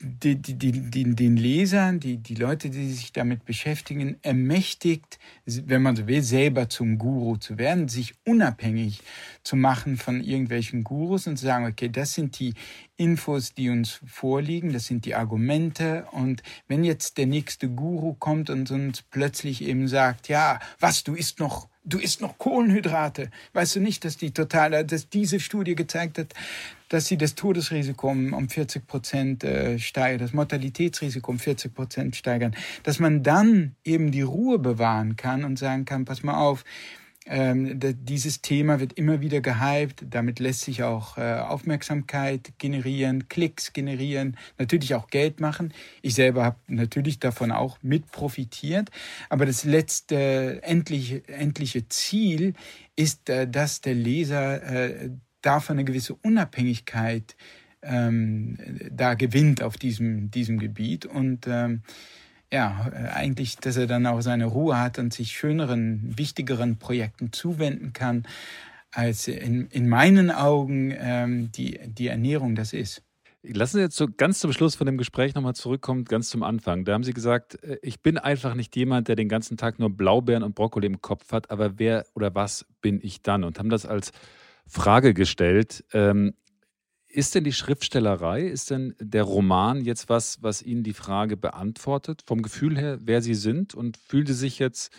[0.03, 5.95] die, die, die, den Lesern, die, die Leute, die sich damit beschäftigen, ermächtigt, wenn man
[5.95, 9.01] so will, selber zum Guru zu werden, sich unabhängig
[9.45, 12.55] zu machen von irgendwelchen Gurus und zu sagen, okay, das sind die
[12.97, 18.51] Infos, die uns vorliegen, das sind die Argumente und wenn jetzt der nächste Guru kommt
[18.51, 23.31] und uns plötzlich eben sagt, ja, was, du isst noch du isst noch Kohlenhydrate.
[23.55, 26.33] Weißt du nicht, dass die total, dass diese Studie gezeigt hat,
[26.93, 32.55] dass sie das Todesrisiko um 40 Prozent äh, steigern, das Mortalitätsrisiko um 40 Prozent steigern,
[32.83, 36.65] dass man dann eben die Ruhe bewahren kann und sagen kann, pass mal auf,
[37.25, 40.05] ähm, dieses Thema wird immer wieder gehypt.
[40.11, 45.73] Damit lässt sich auch äh, Aufmerksamkeit generieren, Klicks generieren, natürlich auch Geld machen.
[46.03, 48.91] Ich selber habe natürlich davon auch mit profitiert.
[49.29, 52.55] Aber das letzte endliche, endliche Ziel
[52.97, 55.11] ist, äh, dass der Leser äh,
[55.43, 57.37] davon eine gewisse Unabhängigkeit
[57.83, 58.57] ähm,
[58.91, 61.83] da gewinnt auf diesem, diesem Gebiet und ähm,
[62.53, 67.95] ja, eigentlich, dass er dann auch seine Ruhe hat und sich schöneren, wichtigeren Projekten zuwenden
[67.95, 68.25] kann.
[68.91, 73.03] als in, in meinen Augen ähm, die, die Ernährung das ist.
[73.43, 76.85] Lassen Sie jetzt so ganz zum Schluss von dem Gespräch nochmal zurückkommen, ganz zum Anfang.
[76.85, 79.91] Da haben Sie gesagt, äh, ich bin einfach nicht jemand, der den ganzen Tag nur
[79.91, 83.43] Blaubeeren und Brokkoli im Kopf hat, aber wer oder was bin ich dann?
[83.45, 84.13] Und haben das als
[84.73, 85.85] Frage gestellt.
[85.93, 86.35] Ähm,
[87.07, 92.23] ist denn die Schriftstellerei, ist denn der Roman jetzt was, was Ihnen die Frage beantwortet,
[92.25, 93.75] vom Gefühl her, wer Sie sind?
[93.75, 94.91] Und fühlen Sie sich jetzt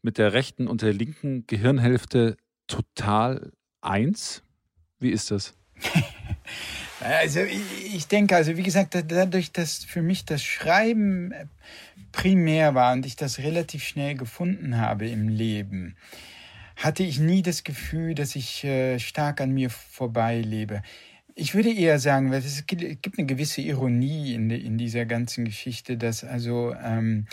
[0.00, 3.52] mit der rechten und der linken Gehirnhälfte total
[3.82, 4.42] eins?
[4.98, 5.54] Wie ist das?
[7.04, 11.34] Also ich, denke, also wie gesagt, dadurch, dass für mich das Schreiben
[12.12, 15.96] primär war und ich das relativ schnell gefunden habe im Leben,
[16.76, 20.82] hatte ich nie das Gefühl, dass ich äh, stark an mir vorbeilebe.
[21.34, 25.96] Ich würde eher sagen, weil es gibt eine gewisse Ironie in, in dieser ganzen Geschichte,
[25.96, 27.26] dass also ähm,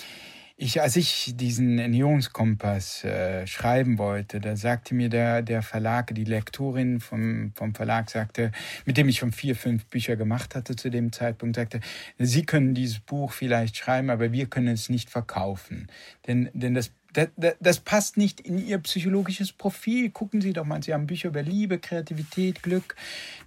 [0.61, 6.25] ich, als ich diesen Ernährungskompass äh, schreiben wollte, da sagte mir der, der Verlag, die
[6.25, 8.51] Lektorin vom, vom Verlag sagte,
[8.85, 11.79] mit dem ich schon vier, fünf Bücher gemacht hatte zu dem Zeitpunkt, sagte,
[12.17, 15.87] Sie können dieses Buch vielleicht schreiben, aber wir können es nicht verkaufen.
[16.27, 20.11] Denn, denn das das, passt nicht in Ihr psychologisches Profil.
[20.11, 22.95] Gucken Sie doch mal, Sie haben Bücher über Liebe, Kreativität, Glück.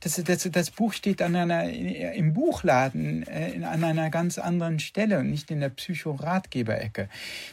[0.01, 5.21] Das, das, das Buch steht an einer, im Buchladen äh, an einer ganz anderen Stelle
[5.21, 7.09] und nicht in der Psychoratgeberecke.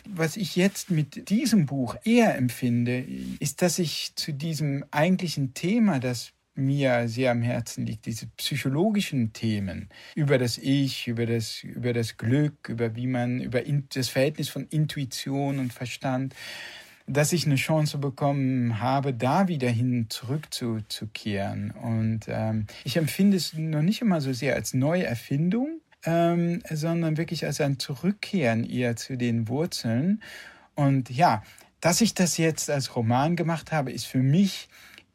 [0.08, 3.06] Was ich jetzt mit diesem Buch eher empfinde,
[3.40, 9.34] ist, dass ich zu diesem eigentlichen Thema, das mir sehr am Herzen liegt, diese psychologischen
[9.34, 13.62] Themen über das Ich, über das, über das Glück, über wie man, über
[13.94, 16.36] das Verhältnis von Intuition und Verstand,
[17.08, 21.72] dass ich eine Chance bekommen habe, da wieder hin zurückzukehren.
[21.72, 27.46] Und ähm, ich empfinde es noch nicht immer so sehr als Neuerfindung, ähm, sondern wirklich
[27.46, 30.22] als ein Zurückkehren eher zu den Wurzeln.
[30.76, 31.44] Und ja,
[31.82, 34.70] dass ich das jetzt als Roman gemacht habe, ist für mich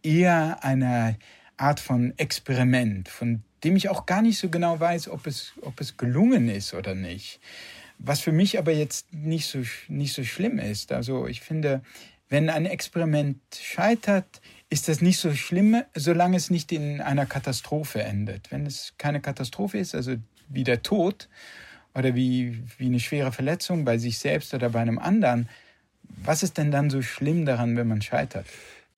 [0.04, 1.16] eher eine
[1.56, 5.80] Art von Experiment, von dem ich auch gar nicht so genau weiß, ob es, ob
[5.80, 7.40] es gelungen ist oder nicht.
[7.98, 10.92] Was für mich aber jetzt nicht so, nicht so schlimm ist.
[10.92, 11.82] Also ich finde,
[12.28, 18.02] wenn ein Experiment scheitert, ist das nicht so schlimm, solange es nicht in einer Katastrophe
[18.02, 18.50] endet.
[18.50, 20.16] Wenn es keine Katastrophe ist, also
[20.48, 21.28] wie der Tod
[21.94, 25.48] oder wie, wie eine schwere Verletzung bei sich selbst oder bei einem anderen,
[26.02, 28.46] was ist denn dann so schlimm daran, wenn man scheitert?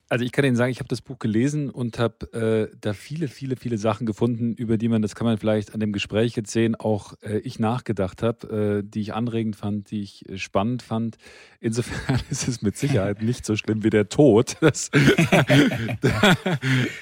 [0.09, 3.27] Also ich kann Ihnen sagen, ich habe das Buch gelesen und habe äh, da viele,
[3.27, 6.53] viele, viele Sachen gefunden, über die man, das kann man vielleicht an dem Gespräch jetzt
[6.53, 10.83] sehen, auch äh, ich nachgedacht habe, äh, die ich anregend fand, die ich äh, spannend
[10.83, 11.17] fand.
[11.61, 14.57] Insofern ist es mit Sicherheit nicht so schlimm wie der Tod.
[14.67, 14.91] Das,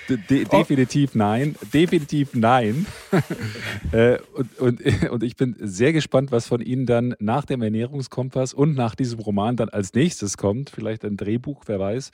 [0.09, 2.86] de definitiv nein, definitiv nein.
[3.90, 8.52] Äh, und, und, und ich bin sehr gespannt, was von Ihnen dann nach dem Ernährungskompass
[8.52, 10.68] und nach diesem Roman dann als nächstes kommt.
[10.68, 12.10] Vielleicht ein Drehbuch, wer weiß.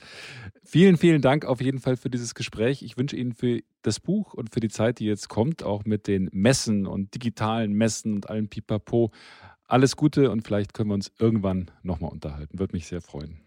[0.81, 2.81] Vielen, vielen Dank auf jeden Fall für dieses Gespräch.
[2.81, 6.07] Ich wünsche Ihnen für das Buch und für die Zeit, die jetzt kommt, auch mit
[6.07, 9.11] den Messen und digitalen Messen und allem Pipapo,
[9.67, 12.57] alles Gute und vielleicht können wir uns irgendwann nochmal unterhalten.
[12.57, 13.41] Würde mich sehr freuen.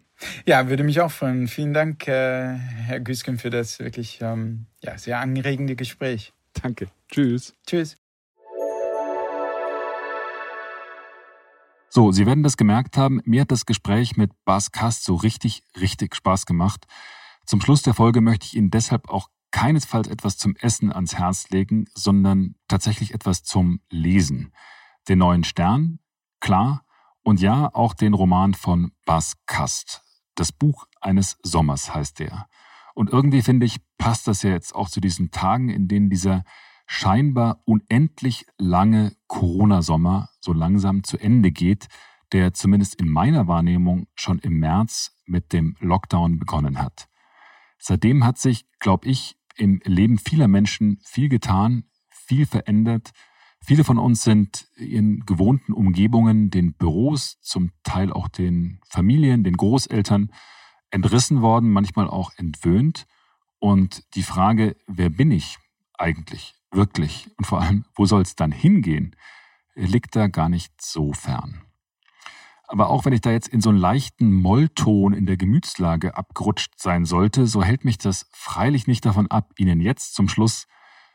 [0.47, 1.49] Ja, würde mich auch freuen.
[1.49, 6.33] Vielen Dank, äh, Herr Güsken, für das wirklich ähm, ja, sehr anregende Gespräch.
[6.63, 6.87] Danke.
[7.11, 7.53] Tschüss.
[7.67, 7.97] Tschüss.
[11.89, 15.65] So, Sie werden das gemerkt haben, mir hat das Gespräch mit Bas Kast so richtig,
[15.81, 16.87] richtig Spaß gemacht.
[17.47, 21.51] Zum Schluss der Folge möchte ich Ihnen deshalb auch keinesfalls etwas zum Essen ans Herz
[21.51, 24.53] legen, sondern tatsächlich etwas zum Lesen.
[25.09, 26.01] Den neuen Stern,
[26.41, 26.85] klar,
[27.23, 30.03] und ja, auch den Roman von Bas Kast.
[30.35, 32.49] Das Buch eines Sommers heißt der.
[32.95, 36.45] Und irgendwie finde ich, passt das ja jetzt auch zu diesen Tagen, in denen dieser
[36.87, 41.89] scheinbar unendlich lange Corona-Sommer so langsam zu Ende geht,
[42.33, 47.09] der zumindest in meiner Wahrnehmung schon im März mit dem Lockdown begonnen hat.
[47.85, 53.11] Seitdem hat sich, glaube ich, im Leben vieler Menschen viel getan, viel verändert.
[53.61, 59.57] Viele von uns sind in gewohnten Umgebungen, den Büros, zum Teil auch den Familien, den
[59.57, 60.33] Großeltern
[60.91, 63.07] entrissen worden, manchmal auch entwöhnt.
[63.59, 65.59] Und die Frage, wer bin ich
[65.99, 66.55] eigentlich?
[66.75, 69.17] wirklich und vor allem, wo soll es dann hingehen,
[69.75, 71.64] liegt da gar nicht so fern.
[72.67, 76.73] Aber auch wenn ich da jetzt in so einen leichten Mollton in der Gemütslage abgerutscht
[76.77, 80.67] sein sollte, so hält mich das freilich nicht davon ab, Ihnen jetzt zum Schluss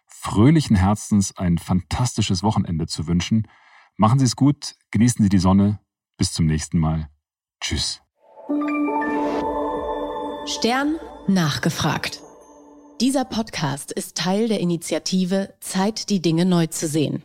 [0.07, 3.47] fröhlichen Herzens ein fantastisches Wochenende zu wünschen.
[3.97, 5.79] Machen Sie es gut, genießen Sie die Sonne.
[6.17, 7.09] Bis zum nächsten Mal.
[7.61, 8.01] Tschüss.
[10.45, 10.95] Stern
[11.27, 12.21] nachgefragt.
[13.01, 17.23] Dieser Podcast ist Teil der Initiative Zeit, die Dinge neu zu sehen.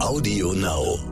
[0.00, 1.11] Audio Now.